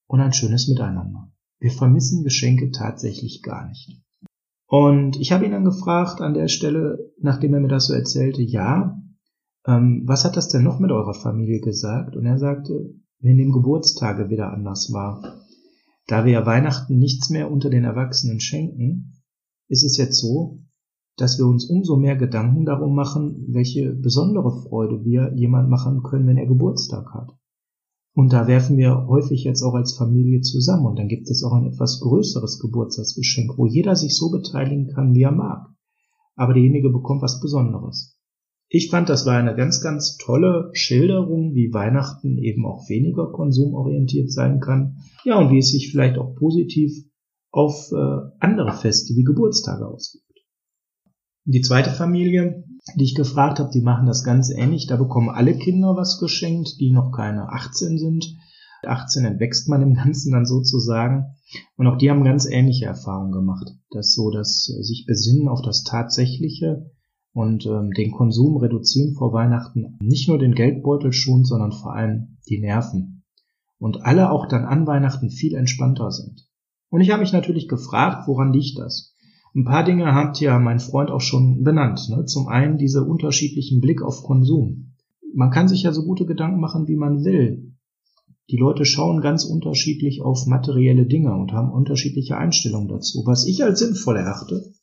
und 0.07 0.19
ein 0.19 0.33
schönes 0.33 0.67
Miteinander. 0.67 1.31
Wir 1.59 1.71
vermissen 1.71 2.23
Geschenke 2.23 2.71
tatsächlich 2.71 3.41
gar 3.41 3.67
nicht. 3.67 4.02
Und 4.73 5.17
ich 5.17 5.31
habe 5.31 5.45
ihn 5.45 5.51
dann 5.51 5.65
gefragt 5.65 6.19
an 6.19 6.33
der 6.33 6.47
Stelle, 6.47 7.11
nachdem 7.21 7.53
er 7.53 7.59
mir 7.59 7.67
das 7.67 7.85
so 7.85 7.93
erzählte, 7.93 8.41
ja, 8.41 8.99
ähm, 9.67 10.01
was 10.07 10.25
hat 10.25 10.35
das 10.35 10.47
denn 10.47 10.63
noch 10.63 10.79
mit 10.79 10.89
eurer 10.91 11.13
Familie 11.13 11.59
gesagt? 11.59 12.15
Und 12.15 12.25
er 12.25 12.39
sagte, 12.39 12.89
wenn 13.19 13.37
dem 13.37 13.51
Geburtstage 13.51 14.31
wieder 14.31 14.51
anders 14.51 14.91
war. 14.91 15.43
Da 16.07 16.25
wir 16.25 16.31
ja 16.31 16.45
Weihnachten 16.47 16.97
nichts 16.97 17.29
mehr 17.29 17.51
unter 17.51 17.69
den 17.69 17.83
Erwachsenen 17.83 18.39
schenken, 18.39 19.21
ist 19.67 19.83
es 19.83 19.95
jetzt 19.97 20.19
so, 20.19 20.63
dass 21.17 21.37
wir 21.37 21.45
uns 21.45 21.69
umso 21.69 21.95
mehr 21.95 22.15
Gedanken 22.15 22.65
darum 22.65 22.95
machen, 22.95 23.45
welche 23.49 23.93
besondere 23.93 24.59
Freude 24.63 25.05
wir 25.05 25.35
jemand 25.35 25.69
machen 25.69 26.01
können, 26.01 26.25
wenn 26.25 26.39
er 26.39 26.47
Geburtstag 26.47 27.13
hat. 27.13 27.29
Und 28.15 28.31
da 28.31 28.47
werfen 28.47 28.77
wir 28.77 29.07
häufig 29.07 29.43
jetzt 29.43 29.63
auch 29.63 29.73
als 29.73 29.97
Familie 29.97 30.41
zusammen 30.41 30.85
und 30.85 30.99
dann 30.99 31.07
gibt 31.07 31.29
es 31.29 31.43
auch 31.43 31.53
ein 31.53 31.65
etwas 31.65 31.99
größeres 31.99 32.59
Geburtstagsgeschenk, 32.59 33.57
wo 33.57 33.65
jeder 33.65 33.95
sich 33.95 34.15
so 34.15 34.29
beteiligen 34.29 34.87
kann, 34.87 35.15
wie 35.15 35.23
er 35.23 35.31
mag. 35.31 35.67
Aber 36.35 36.53
derjenige 36.53 36.89
bekommt 36.89 37.23
was 37.23 37.39
Besonderes. 37.39 38.17
Ich 38.69 38.89
fand, 38.89 39.09
das 39.09 39.25
war 39.25 39.37
eine 39.37 39.55
ganz, 39.55 39.81
ganz 39.81 40.17
tolle 40.17 40.69
Schilderung, 40.73 41.53
wie 41.53 41.73
Weihnachten 41.73 42.37
eben 42.37 42.65
auch 42.65 42.89
weniger 42.89 43.31
konsumorientiert 43.31 44.31
sein 44.31 44.59
kann. 44.59 44.97
Ja, 45.23 45.39
und 45.39 45.51
wie 45.51 45.59
es 45.59 45.71
sich 45.71 45.91
vielleicht 45.91 46.17
auch 46.17 46.35
positiv 46.35 46.91
auf 47.51 47.91
äh, 47.91 48.17
andere 48.39 48.73
Feste 48.73 49.15
wie 49.15 49.23
Geburtstage 49.23 49.87
auswirkt. 49.87 50.32
Die 51.45 51.61
zweite 51.61 51.91
Familie 51.91 52.63
die 52.95 53.05
ich 53.05 53.15
gefragt 53.15 53.59
habe, 53.59 53.69
die 53.71 53.81
machen 53.81 54.05
das 54.05 54.23
ganz 54.23 54.49
ähnlich. 54.49 54.87
Da 54.87 54.97
bekommen 54.97 55.29
alle 55.29 55.55
Kinder 55.55 55.95
was 55.95 56.19
geschenkt, 56.19 56.79
die 56.79 56.91
noch 56.91 57.11
keine 57.11 57.49
18 57.49 57.97
sind. 57.97 58.35
18 58.85 59.23
entwächst 59.23 59.69
man 59.69 59.81
im 59.81 59.93
Ganzen 59.93 60.33
dann 60.33 60.45
sozusagen. 60.45 61.35
Und 61.77 61.87
auch 61.87 61.97
die 61.97 62.09
haben 62.09 62.23
ganz 62.23 62.45
ähnliche 62.45 62.85
Erfahrungen 62.85 63.31
gemacht. 63.31 63.73
Das 63.91 64.13
so, 64.13 64.31
dass 64.31 64.65
sich 64.65 65.05
besinnen 65.07 65.47
auf 65.47 65.61
das 65.61 65.83
Tatsächliche 65.83 66.91
und 67.31 67.65
ähm, 67.65 67.91
den 67.91 68.11
Konsum 68.11 68.57
reduzieren 68.57 69.15
vor 69.15 69.33
Weihnachten 69.33 69.97
nicht 70.01 70.27
nur 70.27 70.37
den 70.37 70.53
Geldbeutel 70.53 71.13
schon, 71.13 71.45
sondern 71.45 71.71
vor 71.71 71.93
allem 71.95 72.37
die 72.49 72.59
Nerven. 72.59 73.23
Und 73.79 74.03
alle 74.03 74.31
auch 74.31 74.47
dann 74.47 74.65
an 74.65 74.87
Weihnachten 74.87 75.29
viel 75.29 75.55
entspannter 75.55 76.11
sind. 76.11 76.47
Und 76.89 77.01
ich 77.01 77.11
habe 77.11 77.21
mich 77.21 77.33
natürlich 77.33 77.67
gefragt, 77.67 78.27
woran 78.27 78.53
liegt 78.53 78.77
das? 78.77 79.12
Ein 79.55 79.65
paar 79.65 79.83
Dinge 79.83 80.15
hat 80.15 80.39
ja 80.39 80.57
mein 80.57 80.79
Freund 80.79 81.11
auch 81.11 81.21
schon 81.21 81.63
benannt. 81.63 82.09
Ne? 82.09 82.25
Zum 82.25 82.47
einen 82.47 82.77
diese 82.77 83.03
unterschiedlichen 83.03 83.81
Blick 83.81 84.01
auf 84.01 84.23
Konsum. 84.23 84.95
Man 85.33 85.51
kann 85.51 85.67
sich 85.67 85.83
ja 85.83 85.91
so 85.91 86.03
gute 86.03 86.25
Gedanken 86.25 86.59
machen, 86.59 86.87
wie 86.87 86.95
man 86.95 87.23
will. 87.23 87.73
Die 88.49 88.57
Leute 88.57 88.85
schauen 88.85 89.21
ganz 89.21 89.45
unterschiedlich 89.45 90.21
auf 90.21 90.47
materielle 90.47 91.05
Dinge 91.05 91.35
und 91.35 91.53
haben 91.53 91.71
unterschiedliche 91.71 92.37
Einstellungen 92.37 92.87
dazu. 92.87 93.23
Was 93.25 93.45
ich 93.45 93.63
als 93.63 93.79
sinnvoll 93.79 94.17
erachte, 94.17 94.73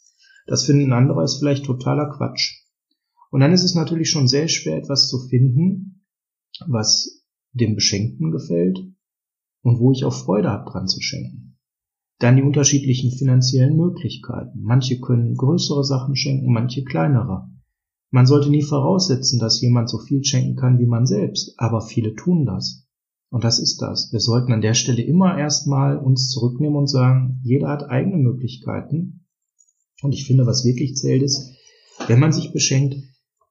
das 0.46 0.64
finden 0.64 0.92
andere 0.92 1.20
als 1.20 1.36
vielleicht 1.38 1.64
totaler 1.64 2.08
Quatsch. 2.10 2.64
Und 3.30 3.40
dann 3.40 3.52
ist 3.52 3.64
es 3.64 3.74
natürlich 3.74 4.08
schon 4.08 4.28
sehr 4.28 4.48
schwer, 4.48 4.76
etwas 4.76 5.08
zu 5.08 5.18
finden, 5.28 6.04
was 6.66 7.24
dem 7.52 7.74
Beschenkten 7.74 8.30
gefällt 8.30 8.80
und 9.62 9.78
wo 9.78 9.92
ich 9.92 10.04
auch 10.04 10.14
Freude 10.14 10.50
habe, 10.50 10.70
dran 10.70 10.88
zu 10.88 11.00
schenken. 11.00 11.58
Dann 12.20 12.36
die 12.36 12.42
unterschiedlichen 12.42 13.10
finanziellen 13.10 13.76
Möglichkeiten. 13.76 14.60
Manche 14.60 15.00
können 15.00 15.34
größere 15.34 15.84
Sachen 15.84 16.16
schenken, 16.16 16.52
manche 16.52 16.84
kleinere. 16.84 17.48
Man 18.10 18.26
sollte 18.26 18.50
nie 18.50 18.62
voraussetzen, 18.62 19.40
dass 19.40 19.60
jemand 19.62 19.88
so 19.88 19.98
viel 19.98 20.22
schenken 20.22 20.54
kann 20.54 20.78
wie 20.78 20.86
man 20.86 21.06
selbst, 21.06 21.54
aber 21.56 21.80
viele 21.80 22.14
tun 22.14 22.44
das. 22.44 22.86
Und 23.30 23.44
das 23.44 23.58
ist 23.58 23.80
das. 23.80 24.12
Wir 24.12 24.20
sollten 24.20 24.52
an 24.52 24.60
der 24.60 24.74
Stelle 24.74 25.02
immer 25.02 25.38
erstmal 25.38 25.96
uns 25.96 26.28
zurücknehmen 26.28 26.76
und 26.76 26.88
sagen, 26.88 27.40
jeder 27.42 27.68
hat 27.68 27.88
eigene 27.88 28.18
Möglichkeiten. 28.18 29.26
Und 30.02 30.12
ich 30.12 30.26
finde, 30.26 30.44
was 30.44 30.64
wirklich 30.64 30.96
zählt 30.96 31.22
ist, 31.22 31.56
wenn 32.06 32.20
man 32.20 32.32
sich 32.32 32.52
beschenkt, 32.52 32.96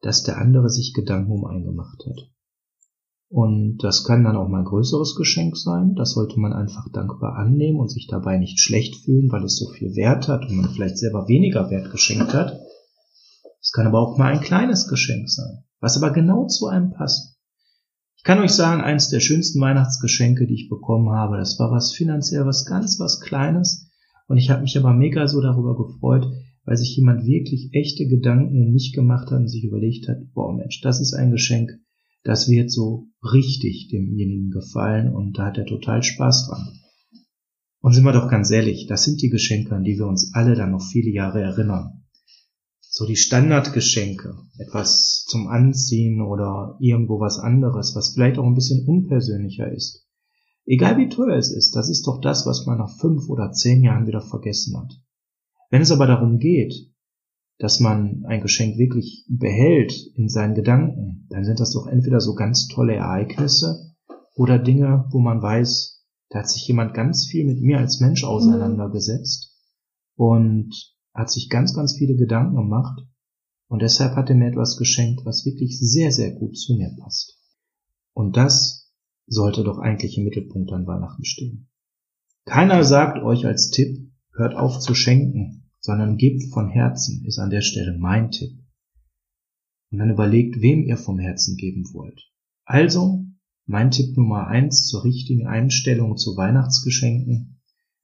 dass 0.02 0.24
der 0.24 0.38
andere 0.38 0.70
sich 0.70 0.94
Gedanken 0.94 1.32
um 1.32 1.46
einen 1.46 1.66
gemacht 1.66 2.04
hat. 2.06 2.30
Und 3.30 3.78
das 3.84 4.06
kann 4.06 4.24
dann 4.24 4.36
auch 4.36 4.48
mal 4.48 4.60
ein 4.60 4.66
größeres 4.66 5.16
Geschenk 5.16 5.56
sein. 5.56 5.94
Das 5.96 6.14
sollte 6.14 6.40
man 6.40 6.52
einfach 6.52 6.90
dankbar 6.92 7.36
annehmen 7.36 7.80
und 7.80 7.90
sich 7.90 8.08
dabei 8.08 8.38
nicht 8.38 8.60
schlecht 8.60 8.96
fühlen, 9.06 9.32
weil 9.32 9.44
es 9.44 9.58
so 9.58 9.70
viel 9.70 9.96
Wert 9.96 10.28
hat 10.28 10.50
und 10.50 10.58
man 10.58 10.72
vielleicht 10.72 10.98
selber 10.98 11.28
weniger 11.28 11.70
Wert 11.70 11.92
geschenkt 11.92 12.34
hat. 12.34 12.60
Es 13.62 13.72
kann 13.72 13.86
aber 13.86 14.00
auch 14.00 14.18
mal 14.18 14.34
ein 14.34 14.42
kleines 14.42 14.88
Geschenk 14.88 15.30
sein, 15.30 15.64
was 15.80 15.96
aber 15.96 16.12
genau 16.12 16.48
zu 16.48 16.68
einem 16.68 16.92
passt. 16.92 17.38
Ich 18.18 18.24
kann 18.24 18.40
euch 18.40 18.52
sagen, 18.52 18.82
eines 18.82 19.10
der 19.10 19.20
schönsten 19.20 19.62
Weihnachtsgeschenke, 19.62 20.48
die 20.48 20.56
ich 20.56 20.70
bekommen 20.70 21.10
habe, 21.12 21.38
das 21.38 21.60
war 21.60 21.72
was 21.72 21.94
finanziell 21.94 22.46
was 22.46 22.66
ganz 22.66 23.00
was 23.00 23.22
Kleines. 23.22 23.92
Und 24.28 24.38
ich 24.38 24.50
habe 24.50 24.62
mich 24.62 24.76
aber 24.78 24.94
mega 24.94 25.28
so 25.28 25.40
darüber 25.40 25.78
gefreut, 25.78 26.26
weil 26.66 26.78
sich 26.78 26.96
jemand 26.96 27.26
wirklich 27.26 27.70
echte 27.74 28.08
Gedanken 28.08 28.66
um 28.66 28.74
mich 28.74 28.92
gemacht 28.94 29.30
hat 29.30 29.40
und 29.40 29.48
sich 29.48 29.64
überlegt 29.64 30.08
hat, 30.08 30.18
boah 30.34 30.56
Mensch, 30.56 30.82
das 30.82 31.00
ist 31.00 31.14
ein 31.14 31.32
Geschenk, 31.32 31.80
das 32.24 32.50
wird 32.50 32.72
so 32.72 33.08
richtig 33.24 33.90
demjenigen 33.92 34.50
gefallen 34.50 35.14
und 35.14 35.38
da 35.38 35.48
hat 35.48 35.58
er 35.58 35.66
total 35.66 36.04
Spaß 36.04 36.48
dran. 36.48 36.80
Und 37.82 37.94
sind 37.94 38.04
wir 38.04 38.12
doch 38.12 38.30
ganz 38.30 38.52
ehrlich, 38.52 38.88
das 38.88 39.04
sind 39.06 39.22
die 39.22 39.30
Geschenke, 39.30 39.74
an 39.74 39.84
die 39.84 39.98
wir 39.98 40.06
uns 40.06 40.34
alle 40.34 40.56
dann 40.56 40.72
noch 40.72 40.84
viele 40.84 41.12
Jahre 41.12 41.42
erinnern. 41.42 42.04
So 42.82 43.06
die 43.06 43.16
Standardgeschenke, 43.16 44.36
etwas 44.58 45.24
zum 45.28 45.48
Anziehen 45.48 46.22
oder 46.22 46.76
irgendwo 46.80 47.20
was 47.20 47.40
anderes, 47.40 47.96
was 47.96 48.14
vielleicht 48.14 48.38
auch 48.38 48.46
ein 48.46 48.56
bisschen 48.56 48.86
unpersönlicher 48.86 49.72
ist. 49.72 50.06
Egal 50.66 50.98
wie 50.98 51.08
teuer 51.08 51.38
es 51.38 51.52
ist, 51.52 51.76
das 51.76 51.90
ist 51.90 52.06
doch 52.06 52.20
das, 52.20 52.46
was 52.46 52.66
man 52.66 52.78
nach 52.78 53.00
fünf 53.00 53.30
oder 53.30 53.52
zehn 53.52 53.82
Jahren 53.84 54.08
wieder 54.08 54.22
vergessen 54.22 54.78
hat. 54.78 54.94
Wenn 55.70 55.82
es 55.82 55.92
aber 55.92 56.08
darum 56.08 56.40
geht, 56.40 56.89
dass 57.60 57.82
man 57.82 58.24
ein 58.26 58.42
Geschenk 58.42 58.78
wirklich 58.78 59.26
behält 59.28 59.94
in 60.16 60.30
seinen 60.30 60.56
Gedanken, 60.56 61.28
dann 61.30 61.44
sind 61.44 61.60
das 61.60 61.74
doch 61.74 61.88
entweder 61.88 62.22
so 62.22 62.34
ganz 62.34 62.68
tolle 62.68 62.96
Ereignisse 62.96 63.94
oder 64.34 64.58
Dinge, 64.58 65.06
wo 65.12 65.20
man 65.20 65.42
weiß, 65.42 66.06
da 66.30 66.40
hat 66.40 66.50
sich 66.50 66.66
jemand 66.68 66.94
ganz 66.94 67.28
viel 67.28 67.46
mit 67.46 67.62
mir 67.62 67.80
als 67.80 68.00
Mensch 68.00 68.24
auseinandergesetzt 68.24 69.58
und 70.16 70.74
hat 71.14 71.30
sich 71.30 71.50
ganz, 71.50 71.74
ganz 71.74 71.98
viele 71.98 72.16
Gedanken 72.16 72.56
gemacht 72.56 73.02
und 73.68 73.82
deshalb 73.82 74.16
hat 74.16 74.30
er 74.30 74.36
mir 74.36 74.48
etwas 74.48 74.78
geschenkt, 74.78 75.26
was 75.26 75.46
wirklich 75.46 75.78
sehr, 75.80 76.14
sehr 76.14 76.32
gut 76.32 76.58
zu 76.58 76.76
mir 76.76 76.96
passt. 77.02 77.40
Und 78.14 78.38
das 78.38 78.90
sollte 79.28 79.66
doch 79.66 79.80
eigentlich 79.80 80.18
im 80.18 80.24
Mittelpunkt 80.24 80.72
an 80.72 80.88
Weihnachten 80.88 81.26
stehen. 81.26 81.70
Keiner 82.46 82.86
sagt 82.86 83.22
euch 83.22 83.46
als 83.46 83.70
Tipp, 83.70 84.12
hört 84.34 84.56
auf 84.56 84.80
zu 84.80 84.96
schenken 84.96 85.59
sondern 85.90 86.18
gebt 86.18 86.44
von 86.54 86.70
Herzen, 86.70 87.26
ist 87.26 87.40
an 87.40 87.50
der 87.50 87.62
Stelle 87.62 87.98
mein 87.98 88.30
Tipp. 88.30 88.52
Und 89.90 89.98
dann 89.98 90.12
überlegt, 90.12 90.62
wem 90.62 90.84
ihr 90.84 90.98
vom 90.98 91.18
Herzen 91.18 91.58
geben 91.58 91.84
wollt. 91.94 92.32
Also, 92.64 93.26
mein 93.66 93.90
Tipp 93.90 94.16
Nummer 94.16 94.46
eins 94.46 94.86
zur 94.86 95.04
richtigen 95.04 95.48
Einstellung 95.48 96.16
zu 96.16 96.38
Weihnachtsgeschenken. 96.38 97.60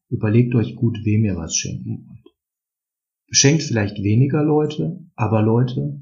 Überlegt 0.09 0.55
euch 0.55 0.75
gut, 0.75 0.97
wem 1.03 1.25
ihr 1.25 1.35
was 1.35 1.55
schenken 1.55 2.07
wollt. 2.07 2.35
Beschenkt 3.27 3.61
vielleicht 3.61 4.01
weniger 4.01 4.43
Leute, 4.43 4.99
aber 5.13 5.43
Leute, 5.43 6.01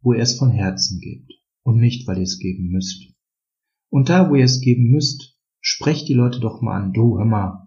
wo 0.00 0.12
ihr 0.12 0.22
es 0.22 0.38
von 0.38 0.52
Herzen 0.52 1.00
gebt 1.00 1.32
und 1.64 1.80
nicht, 1.80 2.06
weil 2.06 2.18
ihr 2.18 2.22
es 2.22 2.38
geben 2.38 2.68
müsst. 2.68 3.02
Und 3.90 4.10
da, 4.10 4.30
wo 4.30 4.36
ihr 4.36 4.44
es 4.44 4.60
geben 4.60 4.92
müsst, 4.92 5.40
sprecht 5.60 6.06
die 6.06 6.14
Leute 6.14 6.38
doch 6.38 6.62
mal 6.62 6.80
an, 6.80 6.92
du, 6.92 7.18
hör 7.18 7.24
mal, 7.24 7.63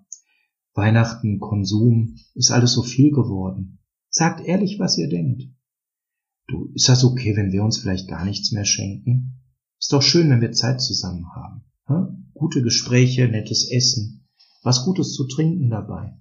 Weihnachten, 0.77 1.39
Konsum, 1.39 2.15
ist 2.35 2.51
alles 2.51 2.73
so 2.73 2.83
viel 2.83 3.09
geworden. 3.09 3.79
Sagt 4.09 4.45
ehrlich, 4.45 4.77
was 4.79 4.97
ihr 4.97 5.09
denkt. 5.09 5.49
Du, 6.47 6.71
ist 6.75 6.87
das 6.87 7.03
okay, 7.03 7.35
wenn 7.35 7.51
wir 7.51 7.63
uns 7.63 7.79
vielleicht 7.79 8.07
gar 8.07 8.23
nichts 8.23 8.51
mehr 8.51 8.63
schenken? 8.63 9.41
Ist 9.79 9.91
doch 9.91 10.03
schön, 10.03 10.29
wenn 10.29 10.41
wir 10.41 10.53
Zeit 10.53 10.79
zusammen 10.79 11.25
haben. 11.35 11.63
Ja? 11.89 12.15
Gute 12.33 12.61
Gespräche, 12.61 13.27
nettes 13.27 13.69
Essen, 13.69 14.29
was 14.63 14.85
Gutes 14.85 15.11
zu 15.13 15.27
trinken 15.27 15.69
dabei. 15.69 16.17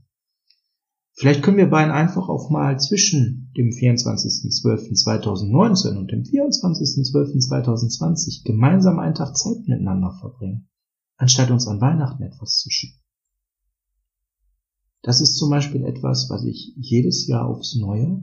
Vielleicht 1.12 1.42
können 1.42 1.58
wir 1.58 1.70
beiden 1.70 1.92
einfach 1.92 2.28
auch 2.28 2.50
mal 2.50 2.80
zwischen 2.80 3.52
dem 3.56 3.70
24.12.2019 3.70 5.96
und 5.96 6.10
dem 6.10 6.22
24.12.2020 6.22 8.42
gemeinsam 8.44 8.98
einen 8.98 9.14
Tag 9.14 9.36
Zeit 9.36 9.66
miteinander 9.66 10.10
verbringen, 10.20 10.68
anstatt 11.16 11.50
uns 11.50 11.66
an 11.66 11.80
Weihnachten 11.80 12.22
etwas 12.22 12.58
zu 12.58 12.68
schicken. 12.70 13.00
Das 15.03 15.21
ist 15.21 15.37
zum 15.37 15.50
Beispiel 15.50 15.85
etwas, 15.85 16.29
was 16.31 16.45
ich 16.45 16.73
jedes 16.76 17.26
Jahr 17.26 17.47
aufs 17.47 17.76
Neue 17.76 18.21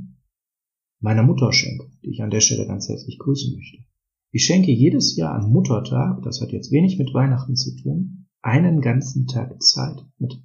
meiner 0.99 1.23
Mutter 1.23 1.51
schenke, 1.51 1.89
die 2.03 2.11
ich 2.11 2.23
an 2.23 2.29
der 2.29 2.39
Stelle 2.39 2.65
ganz 2.65 2.87
herzlich 2.87 3.19
grüßen 3.19 3.53
möchte. 3.55 3.77
Ich 4.31 4.45
schenke 4.45 4.71
jedes 4.71 5.15
Jahr 5.15 5.35
an 5.35 5.51
Muttertag, 5.51 6.23
das 6.23 6.41
hat 6.41 6.51
jetzt 6.51 6.71
wenig 6.71 6.97
mit 6.97 7.13
Weihnachten 7.13 7.55
zu 7.55 7.75
tun, 7.75 8.27
einen 8.41 8.81
ganzen 8.81 9.27
Tag 9.27 9.61
Zeit 9.61 10.05
mit 10.17 10.41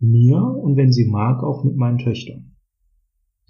mir 0.00 0.42
und 0.42 0.76
wenn 0.76 0.92
sie 0.92 1.06
mag, 1.06 1.42
auch 1.42 1.64
mit 1.64 1.76
meinen 1.76 1.98
Töchtern. 1.98 2.56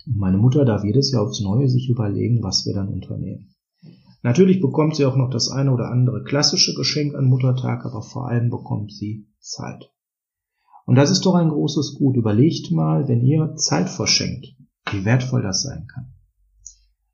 Und 0.07 0.17
meine 0.17 0.39
Mutter 0.39 0.65
darf 0.65 0.85
jedes 0.85 1.11
Jahr 1.11 1.23
aufs 1.23 1.41
Neue 1.41 1.69
sich 1.69 1.89
überlegen, 1.89 2.43
was 2.43 2.67
wir 2.67 2.75
dann 2.75 2.89
unternehmen. 2.89 3.55
Natürlich 4.23 4.61
bekommt 4.61 4.97
sie 4.97 5.05
auch 5.05 5.17
noch 5.17 5.31
das 5.31 5.49
eine 5.49 5.73
oder 5.73 5.91
andere 5.91 6.23
klassische 6.23 6.75
Geschenk 6.75 7.15
an 7.15 7.27
Muttertag, 7.27 7.85
aber 7.85 8.03
vor 8.03 8.29
allem 8.29 8.51
bekommt 8.51 8.93
sie 8.93 9.29
Zeit. 9.39 9.93
Und 10.87 10.95
das 10.95 11.11
ist 11.11 11.27
doch 11.27 11.35
ein 11.35 11.49
großes 11.49 11.97
Gut. 11.99 12.17
Überlegt 12.17 12.71
mal, 12.71 13.09
wenn 13.09 13.25
ihr 13.25 13.55
Zeit 13.57 13.91
verschenkt, 13.91 14.55
wie 14.91 15.05
wertvoll 15.05 15.43
das 15.43 15.63
sein 15.63 15.87
kann. 15.93 16.13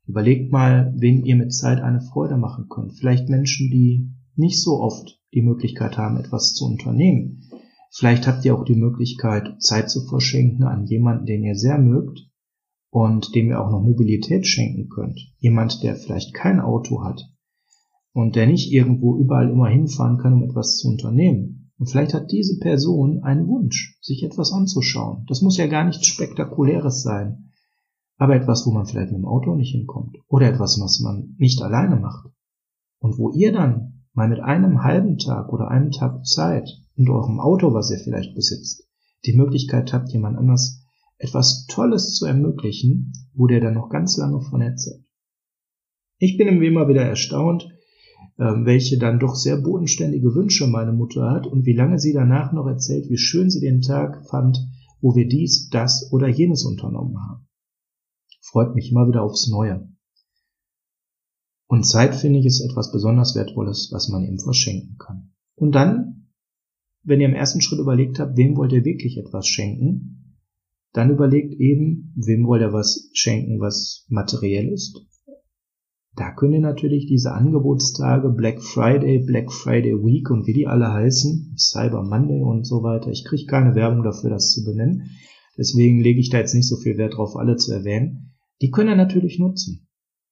Überlegt 0.05 0.51
mal, 0.51 0.93
wen 0.95 1.25
ihr 1.25 1.35
mit 1.35 1.53
Zeit 1.53 1.81
eine 1.81 2.01
Freude 2.01 2.37
machen 2.37 2.67
könnt. 2.69 2.93
Vielleicht 2.93 3.29
Menschen, 3.29 3.71
die 3.71 4.11
nicht 4.35 4.61
so 4.61 4.79
oft 4.79 5.19
die 5.33 5.41
Möglichkeit 5.41 5.97
haben, 5.97 6.17
etwas 6.17 6.53
zu 6.53 6.65
unternehmen. 6.65 7.49
Vielleicht 7.91 8.27
habt 8.27 8.45
ihr 8.45 8.55
auch 8.55 8.63
die 8.63 8.75
Möglichkeit, 8.75 9.61
Zeit 9.61 9.89
zu 9.89 10.05
verschenken 10.07 10.65
an 10.65 10.85
jemanden, 10.85 11.25
den 11.25 11.43
ihr 11.43 11.55
sehr 11.55 11.77
mögt 11.77 12.27
und 12.89 13.33
dem 13.33 13.49
ihr 13.49 13.59
auch 13.59 13.71
noch 13.71 13.81
Mobilität 13.81 14.45
schenken 14.45 14.89
könnt. 14.89 15.19
Jemand, 15.39 15.81
der 15.81 15.95
vielleicht 15.95 16.33
kein 16.33 16.59
Auto 16.59 17.03
hat 17.03 17.27
und 18.11 18.35
der 18.35 18.45
nicht 18.45 18.71
irgendwo 18.71 19.17
überall 19.17 19.49
immer 19.49 19.67
hinfahren 19.67 20.17
kann, 20.19 20.33
um 20.33 20.43
etwas 20.43 20.77
zu 20.77 20.89
unternehmen. 20.89 21.62
Und 21.77 21.89
vielleicht 21.89 22.13
hat 22.13 22.31
diese 22.31 22.59
Person 22.59 23.23
einen 23.23 23.47
Wunsch, 23.47 23.97
sich 24.01 24.23
etwas 24.23 24.51
anzuschauen. 24.51 25.25
Das 25.27 25.41
muss 25.41 25.57
ja 25.57 25.67
gar 25.67 25.85
nichts 25.85 26.05
Spektakuläres 26.05 27.01
sein, 27.01 27.51
aber 28.17 28.35
etwas, 28.35 28.65
wo 28.65 28.71
man 28.71 28.85
vielleicht 28.85 29.11
mit 29.11 29.19
dem 29.19 29.27
Auto 29.27 29.55
nicht 29.55 29.71
hinkommt 29.71 30.17
oder 30.27 30.47
etwas, 30.47 30.79
was 30.79 30.99
man 30.99 31.35
nicht 31.37 31.61
alleine 31.61 31.95
macht. 31.95 32.29
Und 32.99 33.17
wo 33.17 33.31
ihr 33.31 33.51
dann 33.51 34.05
mal 34.13 34.29
mit 34.29 34.39
einem 34.39 34.83
halben 34.83 35.17
Tag 35.17 35.51
oder 35.51 35.69
einem 35.69 35.91
Tag 35.91 36.25
Zeit 36.25 36.69
und 36.95 37.09
eurem 37.09 37.39
Auto, 37.39 37.73
was 37.73 37.91
ihr 37.91 37.97
vielleicht 37.97 38.35
besitzt, 38.35 38.87
die 39.25 39.35
Möglichkeit 39.35 39.93
habt, 39.93 40.11
jemand 40.11 40.37
anders 40.37 40.83
etwas 41.17 41.65
Tolles 41.67 42.15
zu 42.15 42.25
ermöglichen, 42.25 43.13
wo 43.33 43.47
der 43.47 43.61
dann 43.61 43.73
noch 43.73 43.89
ganz 43.89 44.17
lange 44.17 44.41
von 44.41 44.61
erzählt. 44.61 45.03
Ich 46.17 46.37
bin 46.37 46.47
immer 46.47 46.87
wieder 46.87 47.03
erstaunt, 47.03 47.67
welche 48.37 48.97
dann 48.97 49.19
doch 49.19 49.35
sehr 49.35 49.57
bodenständige 49.57 50.33
Wünsche 50.33 50.67
meine 50.67 50.91
Mutter 50.91 51.29
hat 51.29 51.47
und 51.47 51.65
wie 51.65 51.75
lange 51.75 51.99
sie 51.99 52.13
danach 52.13 52.51
noch 52.51 52.65
erzählt, 52.65 53.09
wie 53.09 53.17
schön 53.17 53.49
sie 53.49 53.59
den 53.59 53.81
Tag 53.81 54.27
fand, 54.29 54.57
wo 55.01 55.15
wir 55.15 55.27
dies, 55.27 55.69
das 55.69 56.11
oder 56.11 56.27
jenes 56.27 56.65
unternommen 56.65 57.17
haben. 57.19 57.47
Freut 58.41 58.75
mich 58.75 58.91
immer 58.91 59.07
wieder 59.07 59.21
aufs 59.21 59.47
Neue. 59.49 59.87
Und 61.67 61.85
Zeit, 61.85 62.15
finde 62.15 62.39
ich, 62.39 62.45
ist 62.45 62.61
etwas 62.61 62.91
besonders 62.91 63.35
Wertvolles, 63.35 63.89
was 63.91 64.09
man 64.09 64.23
ihm 64.23 64.39
verschenken 64.39 64.97
kann. 64.97 65.33
Und 65.55 65.73
dann 65.73 66.23
wenn 67.03 67.19
ihr 67.19 67.27
im 67.27 67.35
ersten 67.35 67.61
Schritt 67.61 67.79
überlegt 67.79 68.19
habt, 68.19 68.37
wem 68.37 68.55
wollt 68.55 68.71
ihr 68.71 68.85
wirklich 68.85 69.17
etwas 69.17 69.47
schenken, 69.47 70.39
dann 70.93 71.09
überlegt 71.09 71.53
eben, 71.59 72.13
wem 72.15 72.45
wollt 72.45 72.61
ihr 72.61 72.73
was 72.73 73.09
schenken, 73.13 73.59
was 73.59 74.05
materiell 74.09 74.69
ist. 74.69 75.05
Da 76.15 76.31
könnt 76.31 76.53
ihr 76.53 76.59
natürlich 76.59 77.07
diese 77.07 77.33
Angebotstage, 77.33 78.29
Black 78.29 78.61
Friday, 78.61 79.25
Black 79.25 79.51
Friday 79.51 79.93
Week 79.93 80.29
und 80.29 80.45
wie 80.45 80.53
die 80.53 80.67
alle 80.67 80.93
heißen, 80.93 81.55
Cyber 81.57 82.03
Monday 82.03 82.43
und 82.43 82.65
so 82.65 82.83
weiter. 82.83 83.09
Ich 83.09 83.25
kriege 83.25 83.45
keine 83.45 83.73
Werbung 83.73 84.03
dafür, 84.03 84.29
das 84.29 84.51
zu 84.51 84.63
benennen. 84.63 85.09
Deswegen 85.57 86.01
lege 86.01 86.19
ich 86.19 86.29
da 86.29 86.37
jetzt 86.37 86.53
nicht 86.53 86.67
so 86.67 86.77
viel 86.77 86.97
Wert 86.97 87.17
drauf, 87.17 87.35
alle 87.35 87.55
zu 87.55 87.71
erwähnen. 87.71 88.35
Die 88.61 88.69
könnt 88.69 88.89
ihr 88.89 88.95
natürlich 88.95 89.39
nutzen. 89.39 89.87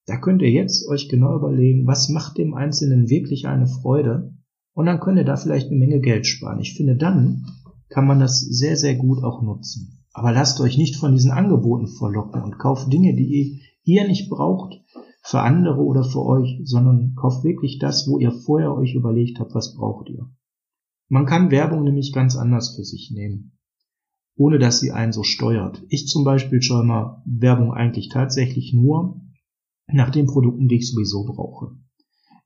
Da 0.06 0.18
könnt 0.18 0.42
ihr 0.42 0.50
jetzt 0.50 0.88
euch 0.88 1.08
genau 1.08 1.36
überlegen, 1.36 1.86
was 1.86 2.08
macht 2.08 2.38
dem 2.38 2.54
Einzelnen 2.54 3.08
wirklich 3.08 3.46
eine 3.46 3.66
Freude 3.66 4.32
und 4.74 4.86
dann 4.86 5.00
könnt 5.00 5.18
ihr 5.18 5.24
da 5.24 5.36
vielleicht 5.36 5.68
eine 5.68 5.78
Menge 5.78 6.00
Geld 6.00 6.26
sparen. 6.26 6.60
Ich 6.60 6.74
finde, 6.74 6.96
dann 6.96 7.44
kann 7.88 8.06
man 8.06 8.20
das 8.20 8.40
sehr, 8.40 8.76
sehr 8.76 8.94
gut 8.94 9.22
auch 9.22 9.42
nutzen. 9.42 10.04
Aber 10.12 10.32
lasst 10.32 10.60
euch 10.60 10.78
nicht 10.78 10.96
von 10.96 11.12
diesen 11.12 11.30
Angeboten 11.30 11.88
verlocken 11.88 12.42
und 12.42 12.58
kauft 12.58 12.92
Dinge, 12.92 13.14
die 13.14 13.60
ihr 13.84 14.06
nicht 14.06 14.28
braucht 14.30 14.80
für 15.22 15.40
andere 15.40 15.80
oder 15.80 16.04
für 16.04 16.24
euch, 16.24 16.60
sondern 16.64 17.14
kauft 17.14 17.44
wirklich 17.44 17.78
das, 17.78 18.08
wo 18.08 18.18
ihr 18.18 18.32
vorher 18.32 18.74
euch 18.74 18.94
überlegt 18.94 19.38
habt, 19.38 19.54
was 19.54 19.74
braucht 19.74 20.08
ihr. 20.10 20.28
Man 21.08 21.26
kann 21.26 21.50
Werbung 21.50 21.84
nämlich 21.84 22.12
ganz 22.12 22.36
anders 22.36 22.74
für 22.74 22.84
sich 22.84 23.10
nehmen, 23.12 23.58
ohne 24.36 24.58
dass 24.58 24.80
sie 24.80 24.90
einen 24.90 25.12
so 25.12 25.22
steuert. 25.22 25.82
Ich 25.88 26.08
zum 26.08 26.24
Beispiel 26.24 26.60
schaue 26.60 26.84
mal 26.84 27.22
Werbung 27.24 27.72
eigentlich 27.72 28.08
tatsächlich 28.08 28.72
nur 28.72 29.20
nach 29.86 30.10
den 30.10 30.26
Produkten, 30.26 30.68
die 30.68 30.76
ich 30.76 30.90
sowieso 30.90 31.24
brauche. 31.24 31.76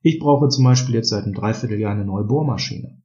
Ich 0.01 0.19
brauche 0.19 0.49
zum 0.49 0.63
Beispiel 0.63 0.95
jetzt 0.95 1.09
seit 1.09 1.23
einem 1.23 1.33
Dreivierteljahr 1.33 1.93
eine 1.93 2.05
neue 2.05 2.25
Bohrmaschine, 2.25 3.01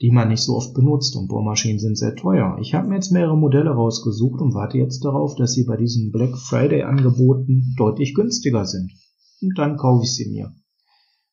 die 0.00 0.10
man 0.10 0.28
nicht 0.28 0.42
so 0.42 0.56
oft 0.56 0.74
benutzt 0.74 1.16
und 1.16 1.28
Bohrmaschinen 1.28 1.78
sind 1.78 1.96
sehr 1.96 2.16
teuer. 2.16 2.58
Ich 2.60 2.74
habe 2.74 2.88
mir 2.88 2.96
jetzt 2.96 3.12
mehrere 3.12 3.36
Modelle 3.36 3.70
rausgesucht 3.70 4.40
und 4.40 4.54
warte 4.54 4.78
jetzt 4.78 5.04
darauf, 5.04 5.36
dass 5.36 5.52
sie 5.52 5.64
bei 5.64 5.76
diesen 5.76 6.10
Black 6.10 6.36
Friday 6.36 6.82
Angeboten 6.82 7.74
deutlich 7.76 8.14
günstiger 8.14 8.64
sind. 8.64 8.92
Und 9.40 9.58
dann 9.58 9.76
kaufe 9.76 10.04
ich 10.04 10.14
sie 10.14 10.30
mir. 10.30 10.52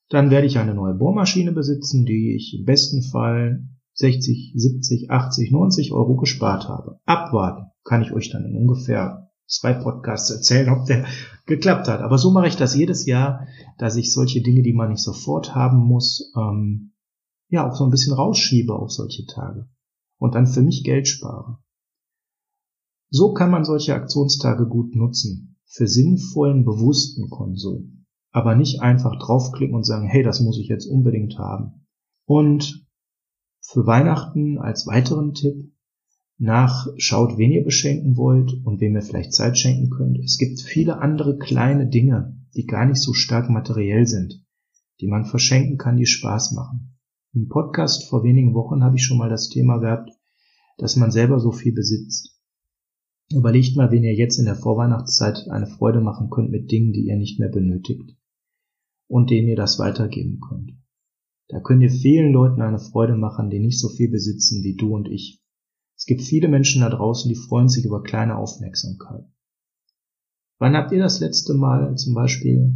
Dann 0.09 0.31
werde 0.31 0.47
ich 0.47 0.57
eine 0.57 0.73
neue 0.73 0.95
Bohrmaschine 0.95 1.51
besitzen, 1.51 2.05
die 2.05 2.35
ich 2.35 2.57
im 2.59 2.65
besten 2.65 3.03
Fall 3.03 3.63
60, 3.93 4.53
70, 4.55 5.11
80, 5.11 5.51
90 5.51 5.91
Euro 5.91 6.15
gespart 6.15 6.67
habe. 6.67 6.99
Abwarten 7.05 7.71
kann 7.83 8.01
ich 8.01 8.11
euch 8.11 8.29
dann 8.29 8.45
in 8.45 8.55
ungefähr 8.55 9.29
zwei 9.45 9.73
Podcasts 9.73 10.29
erzählen, 10.29 10.69
ob 10.69 10.85
der 10.85 11.05
geklappt 11.45 11.87
hat. 11.87 12.01
Aber 12.01 12.17
so 12.17 12.31
mache 12.31 12.47
ich 12.47 12.55
das 12.55 12.75
jedes 12.75 13.05
Jahr, 13.05 13.47
dass 13.77 13.95
ich 13.95 14.13
solche 14.13 14.41
Dinge, 14.41 14.63
die 14.63 14.73
man 14.73 14.89
nicht 14.89 15.03
sofort 15.03 15.53
haben 15.55 15.77
muss, 15.77 16.31
ähm, 16.37 16.93
ja 17.49 17.67
auch 17.67 17.75
so 17.75 17.83
ein 17.83 17.89
bisschen 17.89 18.13
rausschiebe 18.13 18.73
auf 18.73 18.91
solche 18.91 19.25
Tage 19.25 19.67
und 20.17 20.35
dann 20.35 20.47
für 20.47 20.61
mich 20.61 20.83
Geld 20.83 21.07
spare. 21.07 21.59
So 23.09 23.33
kann 23.33 23.49
man 23.49 23.65
solche 23.65 23.95
Aktionstage 23.95 24.67
gut 24.67 24.95
nutzen 24.95 25.57
für 25.65 25.87
sinnvollen, 25.87 26.63
bewussten 26.63 27.29
Konsum, 27.29 28.05
aber 28.31 28.55
nicht 28.55 28.81
einfach 28.81 29.17
draufklicken 29.17 29.75
und 29.75 29.83
sagen, 29.83 30.07
hey, 30.07 30.23
das 30.23 30.41
muss 30.41 30.59
ich 30.59 30.67
jetzt 30.67 30.85
unbedingt 30.85 31.37
haben. 31.37 31.85
Und 32.25 32.87
für 33.61 33.85
Weihnachten 33.85 34.59
als 34.59 34.85
weiteren 34.85 35.33
Tipp, 35.33 35.71
nachschaut, 36.37 37.37
wen 37.37 37.51
ihr 37.51 37.63
beschenken 37.63 38.15
wollt 38.15 38.53
und 38.63 38.79
wem 38.79 38.95
ihr 38.95 39.01
vielleicht 39.01 39.33
Zeit 39.33 39.57
schenken 39.57 39.89
könnt. 39.89 40.17
Es 40.19 40.37
gibt 40.37 40.61
viele 40.61 40.99
andere 40.99 41.37
kleine 41.37 41.87
Dinge, 41.87 42.37
die 42.55 42.65
gar 42.65 42.85
nicht 42.85 43.01
so 43.01 43.13
stark 43.13 43.49
materiell 43.49 44.07
sind, 44.07 44.45
die 45.01 45.07
man 45.07 45.25
verschenken 45.25 45.77
kann, 45.77 45.97
die 45.97 46.05
Spaß 46.05 46.53
machen. 46.53 46.98
Im 47.31 47.47
Podcast 47.47 48.09
vor 48.09 48.23
wenigen 48.23 48.55
Wochen 48.55 48.83
habe 48.83 48.95
ich 48.95 49.03
schon 49.03 49.19
mal 49.19 49.29
das 49.29 49.49
Thema 49.49 49.77
gehabt, 49.77 50.09
dass 50.79 50.95
man 50.95 51.11
selber 51.11 51.39
so 51.39 51.51
viel 51.51 51.73
besitzt. 51.73 52.35
Überlegt 53.31 53.75
mal, 53.77 53.91
wen 53.91 54.03
ihr 54.03 54.15
jetzt 54.15 54.39
in 54.39 54.45
der 54.45 54.55
Vorweihnachtszeit 54.55 55.47
eine 55.51 55.67
Freude 55.67 56.01
machen 56.01 56.31
könnt 56.31 56.49
mit 56.49 56.71
Dingen, 56.71 56.91
die 56.91 57.05
ihr 57.05 57.17
nicht 57.17 57.39
mehr 57.39 57.49
benötigt 57.49 58.17
und 59.07 59.29
denen 59.29 59.47
ihr 59.47 59.55
das 59.55 59.77
weitergeben 59.77 60.39
könnt. 60.39 60.71
Da 61.49 61.59
könnt 61.59 61.83
ihr 61.83 61.91
vielen 61.91 62.33
Leuten 62.33 62.61
eine 62.61 62.79
Freude 62.79 63.15
machen, 63.15 63.51
die 63.51 63.59
nicht 63.59 63.79
so 63.79 63.89
viel 63.89 64.09
besitzen 64.09 64.63
wie 64.63 64.75
du 64.75 64.95
und 64.95 65.07
ich. 65.07 65.43
Es 65.95 66.05
gibt 66.05 66.23
viele 66.23 66.47
Menschen 66.47 66.81
da 66.81 66.89
draußen, 66.89 67.29
die 67.29 67.35
freuen 67.35 67.69
sich 67.69 67.85
über 67.85 68.01
kleine 68.01 68.37
Aufmerksamkeit. 68.37 69.25
Wann 70.57 70.75
habt 70.75 70.91
ihr 70.91 70.99
das 70.99 71.19
letzte 71.19 71.53
Mal 71.53 71.95
zum 71.95 72.15
Beispiel 72.15 72.73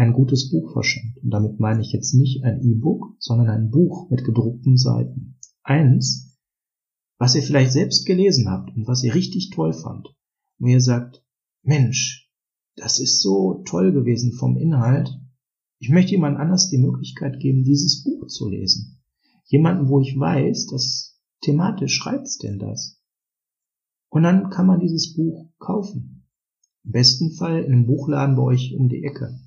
ein 0.00 0.14
gutes 0.14 0.50
Buch 0.50 0.72
verschenkt? 0.72 1.18
Und 1.22 1.30
damit 1.30 1.60
meine 1.60 1.82
ich 1.82 1.92
jetzt 1.92 2.14
nicht 2.14 2.42
ein 2.42 2.62
E-Book, 2.62 3.16
sondern 3.18 3.48
ein 3.48 3.70
Buch 3.70 4.08
mit 4.10 4.24
gedruckten 4.24 4.78
Seiten. 4.78 5.36
Eins, 5.62 6.38
was 7.18 7.34
ihr 7.34 7.42
vielleicht 7.42 7.72
selbst 7.72 8.06
gelesen 8.06 8.48
habt 8.48 8.74
und 8.74 8.88
was 8.88 9.04
ihr 9.04 9.14
richtig 9.14 9.50
toll 9.50 9.74
fand. 9.74 10.08
Wo 10.58 10.68
ihr 10.68 10.80
sagt, 10.80 11.22
Mensch, 11.62 12.30
das 12.76 12.98
ist 12.98 13.20
so 13.20 13.62
toll 13.66 13.92
gewesen 13.92 14.32
vom 14.32 14.56
Inhalt. 14.56 15.20
Ich 15.78 15.90
möchte 15.90 16.12
jemand 16.12 16.38
anders 16.38 16.68
die 16.70 16.78
Möglichkeit 16.78 17.38
geben, 17.38 17.64
dieses 17.64 18.02
Buch 18.02 18.26
zu 18.26 18.48
lesen. 18.48 19.02
Jemanden, 19.44 19.88
wo 19.88 20.00
ich 20.00 20.18
weiß, 20.18 20.66
dass 20.68 21.20
thematisch 21.42 21.94
schreibt's 21.94 22.38
denn 22.38 22.58
das? 22.58 23.02
Und 24.08 24.22
dann 24.22 24.48
kann 24.48 24.66
man 24.66 24.80
dieses 24.80 25.14
Buch 25.14 25.50
kaufen. 25.58 26.26
Im 26.84 26.92
besten 26.92 27.32
Fall 27.32 27.64
in 27.64 27.72
einem 27.72 27.86
Buchladen 27.86 28.36
bei 28.36 28.42
euch 28.42 28.74
um 28.74 28.88
die 28.88 29.04
Ecke. 29.04 29.38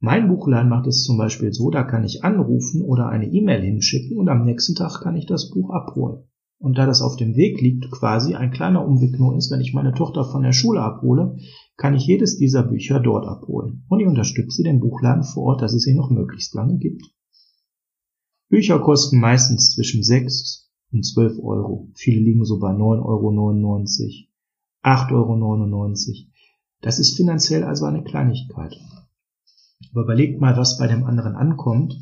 Mein 0.00 0.28
Buchladen 0.28 0.68
macht 0.68 0.86
es 0.86 1.02
zum 1.02 1.18
Beispiel 1.18 1.52
so, 1.52 1.70
da 1.70 1.82
kann 1.82 2.04
ich 2.04 2.22
anrufen 2.22 2.82
oder 2.82 3.08
eine 3.08 3.26
E-Mail 3.26 3.62
hinschicken 3.62 4.16
und 4.16 4.28
am 4.28 4.44
nächsten 4.44 4.76
Tag 4.76 5.00
kann 5.02 5.16
ich 5.16 5.26
das 5.26 5.50
Buch 5.50 5.70
abholen. 5.70 6.24
Und 6.60 6.78
da 6.78 6.86
das 6.86 7.02
auf 7.02 7.16
dem 7.16 7.34
Weg 7.36 7.60
liegt, 7.60 7.90
quasi 7.90 8.34
ein 8.34 8.50
kleiner 8.50 8.84
Umweg 8.84 9.18
nur 9.18 9.36
ist, 9.36 9.50
wenn 9.50 9.60
ich 9.60 9.74
meine 9.74 9.92
Tochter 9.92 10.24
von 10.24 10.42
der 10.42 10.52
Schule 10.52 10.82
abhole, 10.82 11.36
kann 11.76 11.94
ich 11.94 12.06
jedes 12.06 12.36
dieser 12.36 12.64
Bücher 12.64 13.00
dort 13.00 13.26
abholen. 13.26 13.84
Und 13.88 14.00
ich 14.00 14.06
unterstütze 14.06 14.62
den 14.62 14.80
Buchladen 14.80 15.22
vor 15.22 15.44
Ort, 15.44 15.62
dass 15.62 15.72
es 15.72 15.86
ihn 15.86 15.96
noch 15.96 16.10
möglichst 16.10 16.54
lange 16.54 16.78
gibt. 16.78 17.04
Bücher 18.48 18.80
kosten 18.80 19.20
meistens 19.20 19.74
zwischen 19.74 20.02
6 20.02 20.68
und 20.92 21.04
12 21.04 21.38
Euro. 21.40 21.88
Viele 21.94 22.22
liegen 22.22 22.44
so 22.44 22.58
bei 22.58 22.70
9,99 22.70 23.04
Euro, 23.04 23.30
8,99 24.82 25.12
Euro. 25.12 26.28
Das 26.80 26.98
ist 26.98 27.16
finanziell 27.16 27.64
also 27.64 27.84
eine 27.84 28.02
Kleinigkeit. 28.02 28.76
Aber 29.90 30.02
überlegt 30.02 30.40
mal, 30.40 30.56
was 30.56 30.78
bei 30.78 30.86
dem 30.86 31.04
anderen 31.04 31.34
ankommt, 31.34 31.94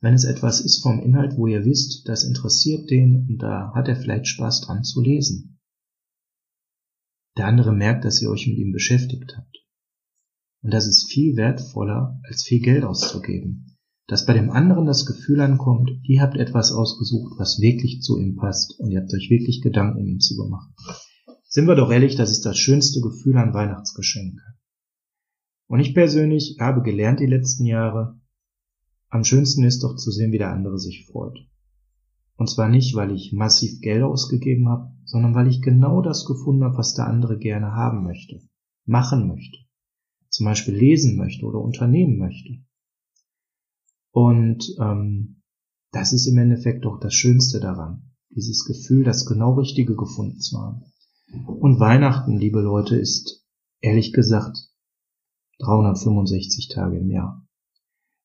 wenn 0.00 0.14
es 0.14 0.24
etwas 0.24 0.60
ist 0.60 0.82
vom 0.82 1.00
Inhalt, 1.00 1.36
wo 1.36 1.46
ihr 1.46 1.64
wisst, 1.64 2.08
das 2.08 2.24
interessiert 2.24 2.90
den 2.90 3.26
und 3.28 3.38
da 3.38 3.72
hat 3.74 3.88
er 3.88 3.96
vielleicht 3.96 4.26
Spaß 4.26 4.62
dran 4.62 4.82
zu 4.82 5.00
lesen. 5.00 5.60
Der 7.36 7.46
andere 7.46 7.72
merkt, 7.72 8.04
dass 8.04 8.20
ihr 8.20 8.30
euch 8.30 8.46
mit 8.46 8.58
ihm 8.58 8.72
beschäftigt 8.72 9.36
habt. 9.36 9.58
Und 10.62 10.72
das 10.72 10.86
ist 10.86 11.10
viel 11.10 11.36
wertvoller, 11.36 12.20
als 12.24 12.42
viel 12.42 12.60
Geld 12.60 12.84
auszugeben. 12.84 13.78
Dass 14.06 14.26
bei 14.26 14.32
dem 14.32 14.50
anderen 14.50 14.86
das 14.86 15.06
Gefühl 15.06 15.40
ankommt, 15.40 15.90
ihr 16.02 16.20
habt 16.20 16.36
etwas 16.36 16.72
ausgesucht, 16.72 17.34
was 17.38 17.60
wirklich 17.60 18.02
zu 18.02 18.18
ihm 18.18 18.36
passt 18.36 18.78
und 18.78 18.90
ihr 18.90 19.00
habt 19.00 19.14
euch 19.14 19.30
wirklich 19.30 19.62
Gedanken 19.62 20.00
um 20.00 20.06
ihn 20.06 20.20
zu 20.20 20.36
gemacht. 20.36 20.70
Sind 21.44 21.66
wir 21.66 21.76
doch 21.76 21.90
ehrlich, 21.90 22.16
das 22.16 22.30
ist 22.30 22.44
das 22.44 22.58
schönste 22.58 23.00
Gefühl 23.00 23.36
an 23.38 23.54
Weihnachtsgeschenken. 23.54 24.40
Und 25.72 25.80
ich 25.80 25.94
persönlich 25.94 26.58
habe 26.60 26.82
gelernt 26.82 27.18
die 27.18 27.26
letzten 27.26 27.64
Jahre, 27.64 28.20
am 29.08 29.24
schönsten 29.24 29.64
ist 29.64 29.82
doch 29.82 29.96
zu 29.96 30.10
sehen, 30.10 30.30
wie 30.30 30.36
der 30.36 30.52
andere 30.52 30.78
sich 30.78 31.06
freut. 31.06 31.38
Und 32.36 32.50
zwar 32.50 32.68
nicht, 32.68 32.94
weil 32.94 33.10
ich 33.10 33.32
massiv 33.32 33.80
Geld 33.80 34.02
ausgegeben 34.02 34.68
habe, 34.68 34.92
sondern 35.06 35.34
weil 35.34 35.48
ich 35.48 35.62
genau 35.62 36.02
das 36.02 36.26
gefunden 36.26 36.62
habe, 36.62 36.76
was 36.76 36.92
der 36.92 37.06
andere 37.06 37.38
gerne 37.38 37.72
haben 37.72 38.04
möchte, 38.04 38.42
machen 38.84 39.26
möchte, 39.26 39.60
zum 40.28 40.44
Beispiel 40.44 40.74
lesen 40.74 41.16
möchte 41.16 41.46
oder 41.46 41.62
unternehmen 41.62 42.18
möchte. 42.18 42.58
Und 44.10 44.76
ähm, 44.78 45.40
das 45.90 46.12
ist 46.12 46.26
im 46.26 46.36
Endeffekt 46.36 46.84
doch 46.84 47.00
das 47.00 47.14
Schönste 47.14 47.60
daran, 47.60 48.10
dieses 48.28 48.66
Gefühl, 48.66 49.04
das 49.04 49.24
genau 49.24 49.54
Richtige 49.54 49.96
gefunden 49.96 50.38
zu 50.38 50.58
haben. 50.58 50.82
Und 51.46 51.80
Weihnachten, 51.80 52.36
liebe 52.36 52.60
Leute, 52.60 52.96
ist 52.96 53.46
ehrlich 53.80 54.12
gesagt 54.12 54.68
365 55.62 56.68
Tage 56.68 56.98
im 56.98 57.10
Jahr. 57.10 57.46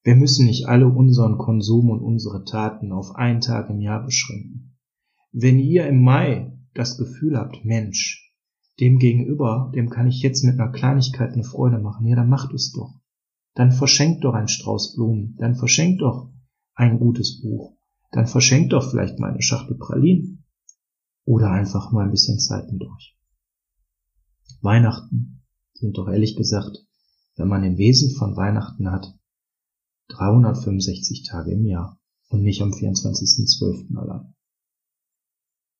Wir 0.03 0.15
müssen 0.15 0.45
nicht 0.45 0.67
alle 0.67 0.87
unseren 0.87 1.37
Konsum 1.37 1.89
und 1.89 2.01
unsere 2.01 2.45
Taten 2.45 2.91
auf 2.91 3.15
einen 3.15 3.41
Tag 3.41 3.69
im 3.69 3.81
Jahr 3.81 4.03
beschränken. 4.03 4.77
Wenn 5.31 5.59
ihr 5.59 5.87
im 5.87 6.01
Mai 6.01 6.57
das 6.73 6.97
Gefühl 6.97 7.37
habt, 7.37 7.63
Mensch, 7.65 8.33
dem 8.79 8.99
gegenüber, 8.99 9.71
dem 9.75 9.89
kann 9.89 10.07
ich 10.07 10.21
jetzt 10.21 10.43
mit 10.43 10.59
einer 10.59 10.71
Kleinigkeit 10.71 11.33
eine 11.33 11.43
Freude 11.43 11.79
machen, 11.79 12.07
ja, 12.07 12.15
dann 12.15 12.29
macht 12.29 12.53
es 12.53 12.71
doch. 12.71 12.99
Dann 13.53 13.71
verschenkt 13.71 14.23
doch 14.23 14.33
ein 14.33 14.47
Strauß 14.47 14.95
Blumen, 14.95 15.35
dann 15.37 15.55
verschenkt 15.55 16.01
doch 16.01 16.31
ein 16.73 16.99
gutes 16.99 17.41
Buch, 17.41 17.75
dann 18.11 18.27
verschenkt 18.27 18.73
doch 18.73 18.89
vielleicht 18.89 19.19
mal 19.19 19.31
eine 19.31 19.41
Schachtel 19.41 19.77
Pralinen 19.77 20.45
oder 21.25 21.51
einfach 21.51 21.91
mal 21.91 22.05
ein 22.05 22.11
bisschen 22.11 22.39
Zeit 22.39 22.71
mit 22.71 22.83
euch. 22.83 23.17
Weihnachten 24.61 25.43
sind 25.73 25.97
doch 25.97 26.07
ehrlich 26.07 26.35
gesagt 26.35 26.86
wenn 27.37 27.47
man 27.47 27.61
den 27.61 27.77
Wesen 27.77 28.15
von 28.15 28.35
Weihnachten 28.35 28.91
hat, 28.91 29.17
365 30.09 31.23
Tage 31.23 31.51
im 31.51 31.65
Jahr 31.65 31.99
und 32.29 32.41
nicht 32.41 32.61
am 32.61 32.71
24.12. 32.71 33.95
allein. 33.95 34.33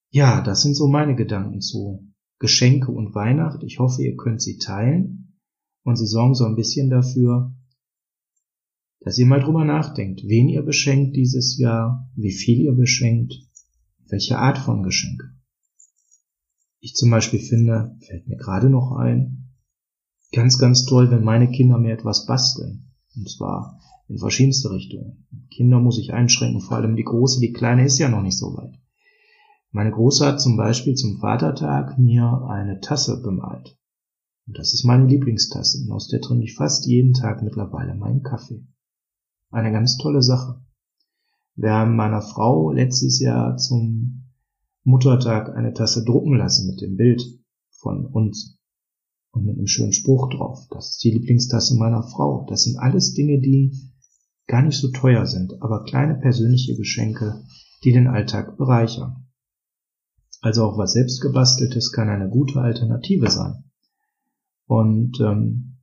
Ja, 0.10 0.42
das 0.42 0.62
sind 0.62 0.76
so 0.76 0.88
meine 0.88 1.16
Gedanken 1.16 1.60
zu 1.60 2.14
Geschenke 2.40 2.92
und 2.92 3.16
Weihnacht. 3.16 3.64
Ich 3.64 3.80
hoffe, 3.80 4.04
ihr 4.04 4.16
könnt 4.16 4.42
sie 4.42 4.58
teilen 4.58 5.40
und 5.84 5.98
sie 5.98 6.06
sorgen 6.06 6.36
so 6.36 6.46
ein 6.46 6.56
bisschen 6.56 6.90
dafür, 6.90 7.54
dass 9.00 9.18
ihr 9.18 9.26
mal 9.26 9.42
drüber 9.42 9.66
nachdenkt, 9.66 10.24
wen 10.26 10.50
ihr 10.50 10.62
beschenkt 10.62 11.16
dieses 11.16 11.58
Jahr, 11.58 12.10
wie 12.16 12.32
viel 12.32 12.60
ihr 12.60 12.74
beschenkt, 12.74 13.34
welche 14.08 14.38
Art 14.38 14.58
von 14.58 14.84
Geschenke. 14.84 15.34
Ich 16.80 16.94
zum 16.94 17.10
Beispiel 17.10 17.40
finde, 17.40 17.98
fällt 18.06 18.28
mir 18.28 18.38
gerade 18.38 18.70
noch 18.70 18.92
ein, 18.92 19.47
ganz, 20.32 20.60
ganz 20.60 20.86
toll, 20.86 21.12
wenn 21.12 21.24
meine 21.24 21.50
Kinder 21.50 21.78
mir 21.78 21.94
etwas 21.94 22.26
basteln. 22.26 22.92
Und 23.16 23.30
zwar 23.30 23.80
in 24.08 24.18
verschiedenste 24.18 24.72
Richtungen. 24.72 25.28
Kinder 25.50 25.80
muss 25.80 25.98
ich 25.98 26.14
einschränken, 26.14 26.62
vor 26.62 26.78
allem 26.78 26.96
die 26.96 27.04
Große, 27.04 27.40
die 27.40 27.52
Kleine 27.52 27.86
ist 27.86 27.98
ja 27.98 28.10
noch 28.10 28.22
nicht 28.22 28.38
so 28.38 28.56
weit. 28.56 28.80
Meine 29.72 29.92
Große 29.92 30.26
hat 30.26 30.42
zum 30.42 30.56
Beispiel 30.56 30.96
zum 30.96 31.20
Vatertag 31.20 31.98
mir 31.98 32.46
eine 32.48 32.80
Tasse 32.80 33.22
bemalt. 33.22 33.78
Und 34.48 34.58
das 34.58 34.74
ist 34.74 34.86
meine 34.86 35.06
Lieblingstasse. 35.06 35.84
Und 35.84 35.92
aus 35.92 36.08
der 36.08 36.22
trinke 36.22 36.46
ich 36.46 36.56
fast 36.56 36.86
jeden 36.86 37.14
Tag 37.14 37.44
mittlerweile 37.44 37.96
meinen 37.96 38.24
Kaffee. 38.24 38.66
Eine 39.52 39.72
ganz 39.72 39.98
tolle 39.98 40.22
Sache. 40.22 40.62
Wir 41.56 41.72
haben 41.72 41.96
meiner 41.96 42.22
Frau 42.22 42.72
letztes 42.72 43.20
Jahr 43.20 43.58
zum 43.58 44.32
Muttertag 44.84 45.56
eine 45.56 45.74
Tasse 45.74 46.06
drucken 46.06 46.36
lassen 46.36 46.68
mit 46.68 46.82
dem 46.82 46.96
Bild 46.96 47.22
von 47.72 48.06
uns 48.06 48.57
und 49.38 49.46
mit 49.46 49.58
einem 49.58 49.68
schönen 49.68 49.94
Spruch 49.94 50.30
drauf. 50.30 50.68
Das 50.72 50.90
ist 50.90 51.04
die 51.04 51.12
Lieblingstasse 51.12 51.76
meiner 51.76 52.04
Frau. 52.04 52.46
Das 52.50 52.64
sind 52.64 52.78
alles 52.78 53.14
Dinge, 53.14 53.40
die 53.40 53.72
gar 54.48 54.62
nicht 54.62 54.78
so 54.78 54.90
teuer 54.92 55.26
sind, 55.26 55.62
aber 55.62 55.84
kleine 55.84 56.16
persönliche 56.16 56.76
Geschenke, 56.76 57.44
die 57.84 57.92
den 57.92 58.08
Alltag 58.08 58.58
bereichern. 58.58 59.28
Also 60.42 60.64
auch 60.64 60.78
was 60.78 60.94
selbstgebasteltes 60.94 61.92
kann 61.92 62.10
eine 62.10 62.30
gute 62.30 62.60
Alternative 62.60 63.30
sein. 63.30 63.64
Und 64.66 65.20
ähm, 65.20 65.80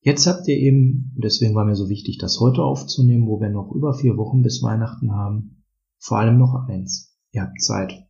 jetzt 0.00 0.26
habt 0.26 0.46
ihr 0.48 0.56
eben, 0.56 1.14
deswegen 1.16 1.54
war 1.54 1.64
mir 1.64 1.76
so 1.76 1.88
wichtig, 1.88 2.18
das 2.18 2.40
heute 2.40 2.62
aufzunehmen, 2.62 3.26
wo 3.26 3.40
wir 3.40 3.50
noch 3.50 3.72
über 3.72 3.94
vier 3.94 4.16
Wochen 4.16 4.42
bis 4.42 4.62
Weihnachten 4.62 5.12
haben, 5.12 5.64
vor 5.98 6.18
allem 6.18 6.38
noch 6.38 6.54
eins. 6.68 7.16
Ihr 7.32 7.42
habt 7.42 7.60
Zeit. 7.60 8.09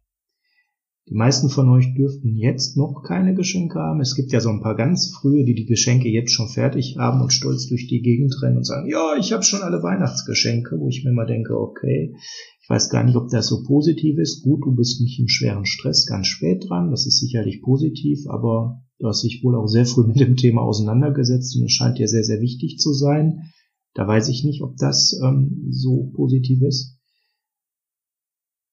Die 1.11 1.17
meisten 1.17 1.49
von 1.49 1.69
euch 1.69 1.93
dürften 1.97 2.37
jetzt 2.37 2.77
noch 2.77 3.03
keine 3.03 3.35
Geschenke 3.35 3.81
haben. 3.81 4.01
Es 4.01 4.15
gibt 4.15 4.31
ja 4.31 4.39
so 4.39 4.49
ein 4.49 4.61
paar 4.61 4.77
ganz 4.77 5.11
frühe, 5.13 5.45
die 5.45 5.57
die 5.57 5.67
Geschenke 5.67 6.09
jetzt 6.09 6.31
schon 6.31 6.47
fertig 6.47 6.99
haben 6.99 7.21
und 7.21 7.33
stolz 7.33 7.67
durch 7.67 7.89
die 7.89 8.01
Gegend 8.01 8.41
rennen 8.41 8.59
und 8.59 8.65
sagen, 8.65 8.89
ja, 8.89 9.17
ich 9.19 9.33
habe 9.33 9.43
schon 9.43 9.63
alle 9.63 9.83
Weihnachtsgeschenke, 9.83 10.79
wo 10.79 10.89
ich 10.89 11.05
mir 11.05 11.11
mal 11.11 11.27
denke, 11.27 11.59
okay, 11.59 12.15
ich 12.63 12.71
weiß 12.71 12.91
gar 12.91 13.03
nicht, 13.03 13.17
ob 13.17 13.29
das 13.29 13.49
so 13.49 13.65
positiv 13.65 14.19
ist. 14.19 14.45
Gut, 14.45 14.65
du 14.65 14.73
bist 14.73 15.01
nicht 15.01 15.19
im 15.19 15.27
schweren 15.27 15.67
Stress 15.67 16.07
ganz 16.07 16.29
spät 16.29 16.67
dran, 16.69 16.93
das 16.93 17.05
ist 17.09 17.19
sicherlich 17.19 17.61
positiv, 17.61 18.21
aber 18.29 18.81
du 19.01 19.09
hast 19.09 19.25
dich 19.25 19.43
wohl 19.43 19.57
auch 19.57 19.67
sehr 19.67 19.87
früh 19.87 20.07
mit 20.07 20.21
dem 20.21 20.37
Thema 20.37 20.63
auseinandergesetzt 20.63 21.57
und 21.57 21.65
es 21.65 21.73
scheint 21.73 21.99
dir 21.99 22.07
sehr, 22.07 22.23
sehr 22.23 22.41
wichtig 22.41 22.79
zu 22.79 22.93
sein. 22.93 23.51
Da 23.95 24.07
weiß 24.07 24.29
ich 24.29 24.45
nicht, 24.45 24.63
ob 24.63 24.77
das 24.77 25.19
ähm, 25.25 25.67
so 25.71 26.13
positiv 26.15 26.63
ist. 26.63 27.00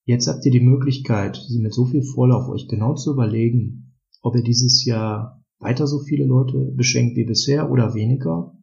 Jetzt 0.07 0.27
habt 0.27 0.45
ihr 0.45 0.53
die 0.53 0.61
Möglichkeit, 0.61 1.37
mit 1.59 1.73
so 1.73 1.85
viel 1.85 2.01
Vorlauf 2.01 2.47
euch 2.47 2.69
genau 2.69 2.95
zu 2.95 3.11
überlegen, 3.11 3.93
ob 4.21 4.37
ihr 4.37 4.41
dieses 4.41 4.85
Jahr 4.85 5.43
weiter 5.59 5.85
so 5.85 5.99
viele 5.99 6.23
Leute 6.23 6.71
beschenkt 6.77 7.17
wie 7.17 7.25
bisher 7.25 7.69
oder 7.69 7.93
weniger, 7.93 8.55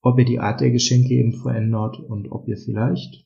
ob 0.00 0.18
ihr 0.18 0.24
die 0.24 0.40
Art 0.40 0.60
der 0.60 0.72
Geschenke 0.72 1.14
eben 1.14 1.32
verändert 1.32 2.00
und 2.00 2.32
ob 2.32 2.48
ihr 2.48 2.56
vielleicht 2.56 3.24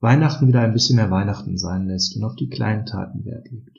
Weihnachten 0.00 0.46
wieder 0.46 0.60
ein 0.60 0.74
bisschen 0.74 0.96
mehr 0.96 1.10
Weihnachten 1.10 1.56
sein 1.56 1.86
lässt 1.86 2.18
und 2.18 2.24
auf 2.24 2.36
die 2.36 2.50
kleinen 2.50 2.84
Taten 2.84 3.24
Wert 3.24 3.50
legt. 3.50 3.78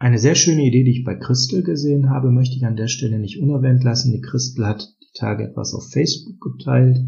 Eine 0.00 0.18
sehr 0.18 0.34
schöne 0.34 0.64
Idee, 0.64 0.82
die 0.82 0.90
ich 0.90 1.04
bei 1.04 1.14
Christel 1.14 1.62
gesehen 1.62 2.10
habe, 2.10 2.32
möchte 2.32 2.56
ich 2.56 2.66
an 2.66 2.74
der 2.74 2.88
Stelle 2.88 3.20
nicht 3.20 3.38
unerwähnt 3.38 3.84
lassen. 3.84 4.10
Die 4.10 4.22
Christel 4.22 4.66
hat 4.66 4.92
die 5.02 5.18
Tage 5.18 5.44
etwas 5.44 5.72
auf 5.72 5.88
Facebook 5.88 6.40
geteilt. 6.40 6.98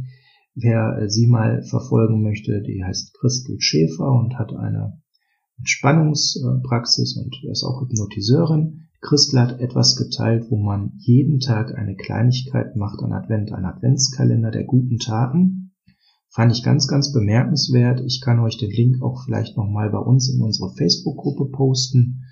Wer 0.60 0.98
äh, 0.98 1.08
sie 1.08 1.28
mal 1.28 1.62
verfolgen 1.62 2.22
möchte, 2.22 2.62
die 2.62 2.82
heißt 2.82 3.14
Christel 3.14 3.60
Schäfer 3.60 4.10
und 4.10 4.38
hat 4.38 4.52
eine 4.52 5.00
Entspannungspraxis 5.58 7.16
und 7.16 7.36
ist 7.48 7.62
auch 7.62 7.80
Hypnotiseurin. 7.80 8.88
Christel 9.00 9.40
hat 9.40 9.60
etwas 9.60 9.94
geteilt, 9.94 10.50
wo 10.50 10.56
man 10.56 10.94
jeden 10.96 11.38
Tag 11.38 11.76
eine 11.76 11.94
Kleinigkeit 11.94 12.74
macht 12.74 13.00
an 13.02 13.12
Advent, 13.12 13.52
ein 13.52 13.64
Adventskalender 13.64 14.50
der 14.50 14.64
guten 14.64 14.98
Taten. 14.98 15.74
Fand 16.30 16.50
ich 16.50 16.64
ganz, 16.64 16.88
ganz 16.88 17.12
bemerkenswert. 17.12 18.00
Ich 18.04 18.20
kann 18.20 18.40
euch 18.40 18.58
den 18.58 18.70
Link 18.70 19.00
auch 19.00 19.24
vielleicht 19.24 19.56
nochmal 19.56 19.90
bei 19.90 19.98
uns 19.98 20.28
in 20.28 20.42
unsere 20.42 20.74
Facebook-Gruppe 20.74 21.52
posten 21.52 22.24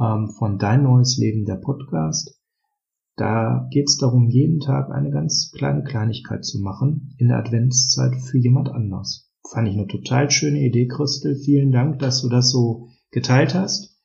ähm, 0.00 0.30
von 0.30 0.58
Dein 0.58 0.82
neues 0.82 1.18
Leben, 1.18 1.44
der 1.44 1.56
Podcast. 1.56 2.40
Da 3.16 3.66
geht 3.70 3.88
es 3.88 3.96
darum, 3.96 4.28
jeden 4.28 4.60
Tag 4.60 4.90
eine 4.90 5.10
ganz 5.10 5.50
kleine 5.56 5.82
Kleinigkeit 5.82 6.44
zu 6.44 6.60
machen 6.60 7.14
in 7.16 7.28
der 7.28 7.38
Adventszeit 7.38 8.14
für 8.14 8.36
jemand 8.36 8.68
anders. 8.68 9.30
Fand 9.50 9.68
ich 9.68 9.74
eine 9.74 9.86
total 9.86 10.30
schöne 10.30 10.60
Idee, 10.60 10.86
Christel. 10.86 11.34
Vielen 11.34 11.72
Dank, 11.72 11.98
dass 11.98 12.20
du 12.20 12.28
das 12.28 12.50
so 12.50 12.88
geteilt 13.10 13.54
hast. 13.54 13.96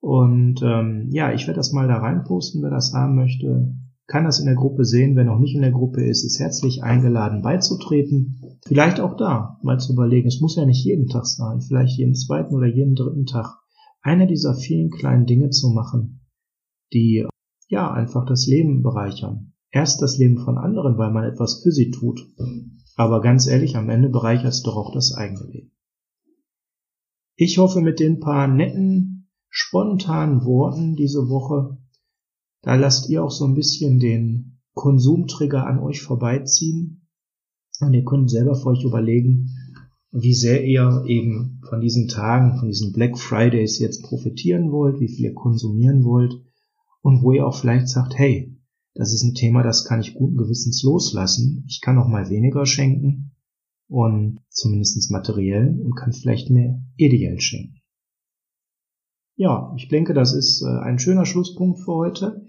Und 0.00 0.62
ähm, 0.62 1.08
ja, 1.12 1.32
ich 1.32 1.46
werde 1.46 1.58
das 1.58 1.72
mal 1.72 1.86
da 1.86 1.98
reinposten, 1.98 2.62
wer 2.62 2.70
das 2.70 2.92
haben 2.92 3.14
möchte. 3.14 3.74
kann 4.08 4.24
das 4.24 4.40
in 4.40 4.46
der 4.46 4.54
Gruppe 4.54 4.84
sehen. 4.84 5.14
Wer 5.14 5.24
noch 5.24 5.38
nicht 5.38 5.54
in 5.54 5.62
der 5.62 5.72
Gruppe 5.72 6.04
ist, 6.04 6.24
ist 6.24 6.40
herzlich 6.40 6.82
eingeladen 6.82 7.42
beizutreten. 7.42 8.58
Vielleicht 8.66 8.98
auch 8.98 9.16
da 9.16 9.58
mal 9.62 9.78
zu 9.78 9.92
überlegen, 9.92 10.26
es 10.26 10.40
muss 10.40 10.56
ja 10.56 10.64
nicht 10.64 10.84
jeden 10.84 11.06
Tag 11.06 11.26
sein, 11.26 11.60
vielleicht 11.60 11.98
jeden 11.98 12.14
zweiten 12.14 12.54
oder 12.54 12.66
jeden 12.66 12.94
dritten 12.94 13.26
Tag, 13.26 13.58
einer 14.02 14.26
dieser 14.26 14.54
vielen 14.54 14.90
kleinen 14.90 15.26
Dinge 15.26 15.50
zu 15.50 15.70
machen, 15.70 16.20
die 16.92 17.26
ja 17.68 17.90
einfach 17.92 18.26
das 18.26 18.46
Leben 18.46 18.82
bereichern. 18.82 19.52
Erst 19.70 20.00
das 20.02 20.18
Leben 20.18 20.38
von 20.38 20.58
anderen, 20.58 20.98
weil 20.98 21.10
man 21.10 21.24
etwas 21.24 21.62
für 21.62 21.72
sie 21.72 21.90
tut. 21.90 22.20
Aber 22.96 23.20
ganz 23.20 23.46
ehrlich, 23.46 23.76
am 23.76 23.90
Ende 23.90 24.08
bereichert 24.08 24.52
es 24.52 24.62
doch 24.62 24.76
auch 24.76 24.92
das 24.92 25.12
eigene 25.12 25.50
Leben. 25.50 25.72
Ich 27.34 27.58
hoffe, 27.58 27.80
mit 27.80 28.00
den 28.00 28.20
paar 28.20 28.48
netten, 28.48 29.28
spontanen 29.50 30.44
Worten 30.44 30.96
diese 30.96 31.28
Woche 31.28 31.76
da 32.66 32.74
lasst 32.74 33.08
ihr 33.10 33.22
auch 33.22 33.30
so 33.30 33.44
ein 33.44 33.54
bisschen 33.54 34.00
den 34.00 34.58
Konsumtrigger 34.74 35.64
an 35.64 35.78
euch 35.78 36.02
vorbeiziehen. 36.02 37.06
Und 37.80 37.94
ihr 37.94 38.04
könnt 38.04 38.28
selber 38.28 38.56
für 38.56 38.70
euch 38.70 38.82
überlegen, 38.82 39.50
wie 40.10 40.34
sehr 40.34 40.64
ihr 40.64 41.04
eben 41.06 41.60
von 41.68 41.80
diesen 41.80 42.08
Tagen, 42.08 42.58
von 42.58 42.66
diesen 42.66 42.92
Black 42.92 43.18
Fridays 43.18 43.78
jetzt 43.78 44.02
profitieren 44.02 44.72
wollt, 44.72 44.98
wie 44.98 45.06
viel 45.06 45.26
ihr 45.26 45.34
konsumieren 45.34 46.02
wollt 46.02 46.42
und 47.06 47.22
wo 47.22 47.30
ihr 47.30 47.46
auch 47.46 47.54
vielleicht 47.54 47.88
sagt, 47.88 48.18
hey, 48.18 48.52
das 48.94 49.12
ist 49.12 49.22
ein 49.22 49.34
Thema, 49.34 49.62
das 49.62 49.84
kann 49.84 50.00
ich 50.00 50.14
guten 50.14 50.36
Gewissens 50.36 50.82
loslassen. 50.82 51.64
Ich 51.68 51.80
kann 51.80 51.98
auch 51.98 52.08
mal 52.08 52.30
weniger 52.30 52.66
schenken 52.66 53.30
und 53.86 54.40
zumindest 54.48 55.08
materiell 55.12 55.80
und 55.80 55.94
kann 55.94 56.12
vielleicht 56.12 56.50
mehr 56.50 56.82
ideell 56.96 57.38
schenken. 57.38 57.80
Ja, 59.36 59.72
ich 59.76 59.86
denke, 59.86 60.14
das 60.14 60.34
ist 60.34 60.62
äh, 60.62 60.80
ein 60.80 60.98
schöner 60.98 61.26
Schlusspunkt 61.26 61.78
für 61.78 61.94
heute. 61.94 62.44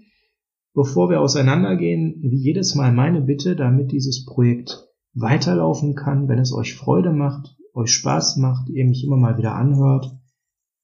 Bevor 0.74 1.08
wir 1.08 1.20
auseinandergehen, 1.20 2.16
wie 2.20 2.42
jedes 2.42 2.74
Mal 2.74 2.90
meine 2.92 3.20
Bitte, 3.20 3.54
damit 3.54 3.92
dieses 3.92 4.24
Projekt 4.24 4.88
weiterlaufen 5.14 5.94
kann, 5.94 6.26
wenn 6.26 6.40
es 6.40 6.52
euch 6.52 6.74
Freude 6.74 7.12
macht, 7.12 7.56
euch 7.74 7.92
Spaß 7.92 8.38
macht, 8.38 8.68
ihr 8.70 8.86
mich 8.86 9.04
immer 9.04 9.18
mal 9.18 9.38
wieder 9.38 9.54
anhört, 9.54 10.18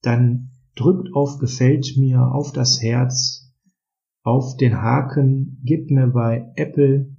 dann 0.00 0.50
drückt 0.76 1.12
auf 1.12 1.38
Gefällt 1.38 1.96
mir, 1.96 2.32
auf 2.32 2.52
das 2.52 2.80
Herz, 2.80 3.43
auf 4.24 4.56
den 4.56 4.80
Haken, 4.80 5.60
gebt 5.64 5.90
mir 5.90 6.06
bei 6.06 6.50
Apple 6.56 7.14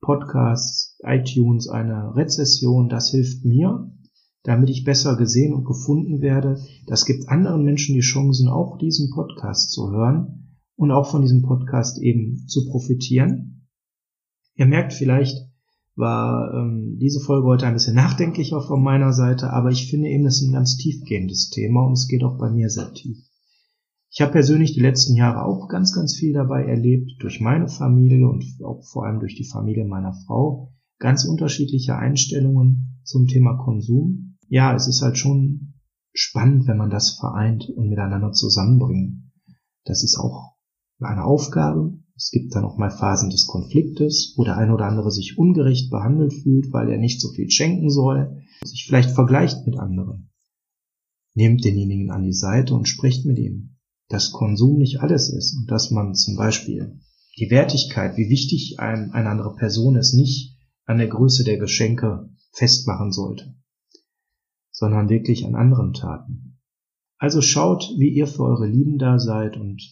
Podcasts, 0.00 0.98
iTunes 1.04 1.68
eine 1.68 2.16
Rezession, 2.16 2.88
das 2.88 3.10
hilft 3.10 3.44
mir, 3.44 3.92
damit 4.44 4.70
ich 4.70 4.84
besser 4.84 5.16
gesehen 5.16 5.52
und 5.52 5.66
gefunden 5.66 6.22
werde. 6.22 6.58
Das 6.86 7.04
gibt 7.04 7.28
anderen 7.28 7.64
Menschen 7.64 7.94
die 7.94 8.00
Chancen, 8.00 8.48
auch 8.48 8.78
diesen 8.78 9.10
Podcast 9.10 9.72
zu 9.72 9.90
hören 9.90 10.56
und 10.74 10.90
auch 10.90 11.10
von 11.10 11.20
diesem 11.20 11.42
Podcast 11.42 12.00
eben 12.00 12.46
zu 12.48 12.64
profitieren. 12.66 13.68
Ihr 14.54 14.66
merkt 14.66 14.94
vielleicht, 14.94 15.46
war 15.96 16.54
ähm, 16.54 16.96
diese 16.98 17.20
Folge 17.20 17.46
heute 17.46 17.66
ein 17.66 17.74
bisschen 17.74 17.96
nachdenklicher 17.96 18.62
von 18.62 18.82
meiner 18.82 19.12
Seite, 19.12 19.52
aber 19.52 19.70
ich 19.70 19.90
finde 19.90 20.08
eben, 20.08 20.24
das 20.24 20.40
ist 20.40 20.48
ein 20.48 20.54
ganz 20.54 20.76
tiefgehendes 20.76 21.50
Thema 21.50 21.84
und 21.84 21.92
es 21.92 22.08
geht 22.08 22.24
auch 22.24 22.38
bei 22.38 22.50
mir 22.50 22.70
sehr 22.70 22.94
tief. 22.94 23.27
Ich 24.10 24.22
habe 24.22 24.32
persönlich 24.32 24.72
die 24.72 24.80
letzten 24.80 25.16
Jahre 25.16 25.44
auch 25.44 25.68
ganz, 25.68 25.92
ganz 25.92 26.16
viel 26.16 26.32
dabei 26.32 26.64
erlebt, 26.64 27.12
durch 27.20 27.40
meine 27.40 27.68
Familie 27.68 28.28
und 28.28 28.44
auch 28.64 28.82
vor 28.84 29.04
allem 29.04 29.20
durch 29.20 29.34
die 29.34 29.44
Familie 29.44 29.84
meiner 29.84 30.14
Frau, 30.26 30.72
ganz 30.98 31.24
unterschiedliche 31.24 31.96
Einstellungen 31.96 33.00
zum 33.04 33.26
Thema 33.26 33.56
Konsum. 33.56 34.36
Ja, 34.48 34.74
es 34.74 34.88
ist 34.88 35.02
halt 35.02 35.18
schon 35.18 35.74
spannend, 36.14 36.66
wenn 36.66 36.78
man 36.78 36.90
das 36.90 37.18
vereint 37.18 37.68
und 37.68 37.90
miteinander 37.90 38.32
zusammenbringt. 38.32 39.22
Das 39.84 40.02
ist 40.02 40.18
auch 40.18 40.56
eine 41.00 41.24
Aufgabe. 41.24 41.98
Es 42.16 42.30
gibt 42.30 42.54
dann 42.54 42.64
auch 42.64 42.78
mal 42.78 42.90
Phasen 42.90 43.30
des 43.30 43.46
Konfliktes, 43.46 44.34
wo 44.36 44.44
der 44.44 44.56
eine 44.56 44.74
oder 44.74 44.86
andere 44.86 45.12
sich 45.12 45.38
ungerecht 45.38 45.90
behandelt 45.90 46.32
fühlt, 46.32 46.72
weil 46.72 46.88
er 46.90 46.98
nicht 46.98 47.20
so 47.20 47.28
viel 47.28 47.50
schenken 47.50 47.90
soll, 47.90 48.42
sich 48.64 48.86
vielleicht 48.86 49.10
vergleicht 49.10 49.66
mit 49.66 49.78
anderen. 49.78 50.30
Nehmt 51.34 51.64
denjenigen 51.64 52.10
an 52.10 52.24
die 52.24 52.32
Seite 52.32 52.74
und 52.74 52.88
sprecht 52.88 53.24
mit 53.24 53.38
ihm, 53.38 53.77
dass 54.08 54.32
Konsum 54.32 54.78
nicht 54.78 55.00
alles 55.00 55.28
ist 55.28 55.56
und 55.56 55.70
dass 55.70 55.90
man 55.90 56.14
zum 56.14 56.36
Beispiel 56.36 57.00
die 57.38 57.50
Wertigkeit, 57.50 58.16
wie 58.16 58.28
wichtig 58.28 58.80
einem 58.80 59.12
eine 59.12 59.28
andere 59.28 59.54
Person 59.54 59.96
ist, 59.96 60.14
nicht 60.14 60.56
an 60.84 60.98
der 60.98 61.08
Größe 61.08 61.44
der 61.44 61.58
Geschenke 61.58 62.28
festmachen 62.52 63.12
sollte, 63.12 63.54
sondern 64.70 65.08
wirklich 65.08 65.46
an 65.46 65.54
anderen 65.54 65.92
Taten. 65.92 66.58
Also 67.18 67.42
schaut, 67.42 67.92
wie 67.98 68.08
ihr 68.08 68.26
für 68.26 68.44
eure 68.44 68.66
Lieben 68.66 68.98
da 68.98 69.18
seid 69.18 69.56
und 69.56 69.82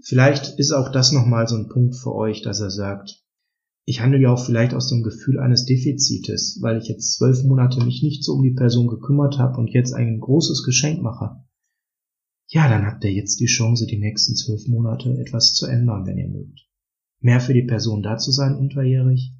Vielleicht 0.00 0.58
ist 0.58 0.72
auch 0.72 0.92
das 0.92 1.12
nochmal 1.12 1.48
so 1.48 1.56
ein 1.56 1.68
Punkt 1.68 1.96
für 1.96 2.14
euch, 2.14 2.42
dass 2.42 2.60
er 2.60 2.70
sagt, 2.70 3.22
ich 3.84 4.00
handle 4.00 4.20
ja 4.20 4.32
auch 4.32 4.44
vielleicht 4.44 4.72
aus 4.72 4.88
dem 4.88 5.02
Gefühl 5.02 5.40
eines 5.40 5.64
Defizites, 5.64 6.58
weil 6.62 6.78
ich 6.78 6.88
jetzt 6.88 7.14
zwölf 7.16 7.42
Monate 7.42 7.84
mich 7.84 8.02
nicht 8.02 8.22
so 8.22 8.34
um 8.34 8.42
die 8.42 8.54
Person 8.54 8.86
gekümmert 8.86 9.38
habe 9.38 9.58
und 9.58 9.70
jetzt 9.70 9.92
ein 9.92 10.20
großes 10.20 10.62
Geschenk 10.62 11.02
mache. 11.02 11.44
Ja, 12.50 12.68
dann 12.68 12.86
habt 12.86 13.04
ihr 13.04 13.12
jetzt 13.12 13.40
die 13.40 13.46
Chance, 13.46 13.86
die 13.86 13.98
nächsten 13.98 14.34
zwölf 14.34 14.66
Monate 14.68 15.18
etwas 15.18 15.52
zu 15.52 15.66
ändern, 15.66 16.06
wenn 16.06 16.16
ihr 16.16 16.28
mögt. 16.28 16.66
Mehr 17.20 17.40
für 17.40 17.52
die 17.52 17.64
Person 17.64 18.02
da 18.02 18.16
zu 18.16 18.30
sein 18.30 18.56
unterjährig 18.56 19.34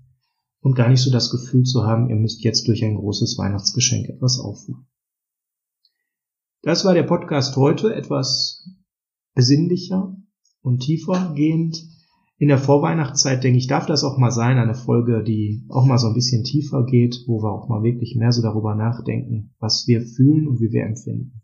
und 0.60 0.74
gar 0.74 0.88
nicht 0.88 1.00
so 1.00 1.10
das 1.10 1.30
Gefühl 1.30 1.62
zu 1.64 1.84
haben, 1.84 2.10
ihr 2.10 2.16
müsst 2.16 2.44
jetzt 2.44 2.68
durch 2.68 2.84
ein 2.84 2.96
großes 2.96 3.38
Weihnachtsgeschenk 3.38 4.08
etwas 4.08 4.38
aufholen. 4.38 4.86
Das 6.62 6.84
war 6.84 6.92
der 6.92 7.04
Podcast 7.04 7.56
heute, 7.56 7.94
etwas 7.94 8.68
besinnlicher, 9.34 10.14
und 10.60 10.80
tiefer 10.80 11.32
gehend. 11.34 11.82
In 12.36 12.48
der 12.48 12.58
Vorweihnachtszeit, 12.58 13.42
denke 13.42 13.58
ich, 13.58 13.68
darf 13.68 13.86
das 13.86 14.04
auch 14.04 14.18
mal 14.18 14.30
sein, 14.30 14.58
eine 14.58 14.74
Folge, 14.74 15.24
die 15.24 15.64
auch 15.70 15.86
mal 15.86 15.98
so 15.98 16.08
ein 16.08 16.14
bisschen 16.14 16.44
tiefer 16.44 16.84
geht, 16.84 17.24
wo 17.26 17.42
wir 17.42 17.50
auch 17.50 17.68
mal 17.68 17.82
wirklich 17.82 18.16
mehr 18.16 18.32
so 18.32 18.42
darüber 18.42 18.74
nachdenken, 18.74 19.54
was 19.58 19.88
wir 19.88 20.02
fühlen 20.02 20.46
und 20.46 20.60
wie 20.60 20.70
wir 20.70 20.84
empfinden. 20.84 21.42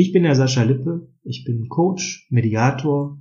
Ich 0.00 0.12
bin 0.12 0.22
der 0.22 0.34
Sascha 0.34 0.62
Lippe, 0.62 1.12
ich 1.24 1.44
bin 1.44 1.68
Coach, 1.68 2.26
Mediator 2.30 3.20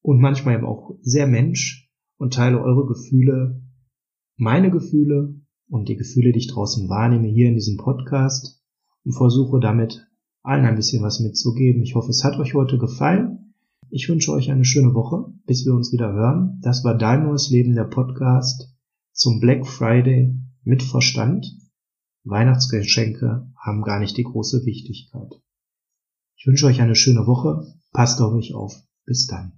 und 0.00 0.20
manchmal 0.20 0.54
eben 0.54 0.64
auch 0.64 0.92
sehr 1.02 1.26
Mensch 1.26 1.90
und 2.18 2.34
teile 2.34 2.62
eure 2.62 2.86
Gefühle, 2.86 3.60
meine 4.36 4.70
Gefühle 4.70 5.34
und 5.68 5.88
die 5.88 5.96
Gefühle, 5.96 6.30
die 6.30 6.38
ich 6.38 6.52
draußen 6.52 6.88
wahrnehme, 6.88 7.26
hier 7.26 7.48
in 7.48 7.54
diesem 7.54 7.78
Podcast 7.78 8.62
und 9.04 9.10
versuche 9.10 9.58
damit 9.58 10.06
allen 10.42 10.64
ein 10.66 10.76
bisschen 10.76 11.02
was 11.02 11.18
mitzugeben. 11.18 11.82
Ich 11.82 11.96
hoffe, 11.96 12.10
es 12.10 12.22
hat 12.22 12.38
euch 12.38 12.54
heute 12.54 12.78
gefallen 12.78 13.44
ich 13.90 14.08
wünsche 14.08 14.32
euch 14.32 14.50
eine 14.50 14.64
schöne 14.64 14.94
Woche, 14.94 15.32
bis 15.46 15.66
wir 15.66 15.74
uns 15.74 15.92
wieder 15.92 16.12
hören. 16.12 16.60
Das 16.62 16.84
war 16.84 16.96
Dein 16.96 17.24
neues 17.24 17.50
Leben, 17.50 17.74
der 17.74 17.84
Podcast 17.84 18.72
zum 19.12 19.40
Black 19.40 19.66
Friday 19.66 20.36
mit 20.62 20.82
Verstand. 20.82 21.46
Weihnachtsgeschenke 22.24 23.50
haben 23.56 23.82
gar 23.82 24.00
nicht 24.00 24.16
die 24.16 24.24
große 24.24 24.64
Wichtigkeit. 24.64 25.40
Ich 26.36 26.46
wünsche 26.46 26.66
euch 26.66 26.80
eine 26.80 26.96
schöne 26.96 27.26
Woche. 27.26 27.66
Passt 27.92 28.20
auf 28.20 28.34
euch 28.34 28.54
auf. 28.54 28.82
Bis 29.06 29.26
dann. 29.26 29.52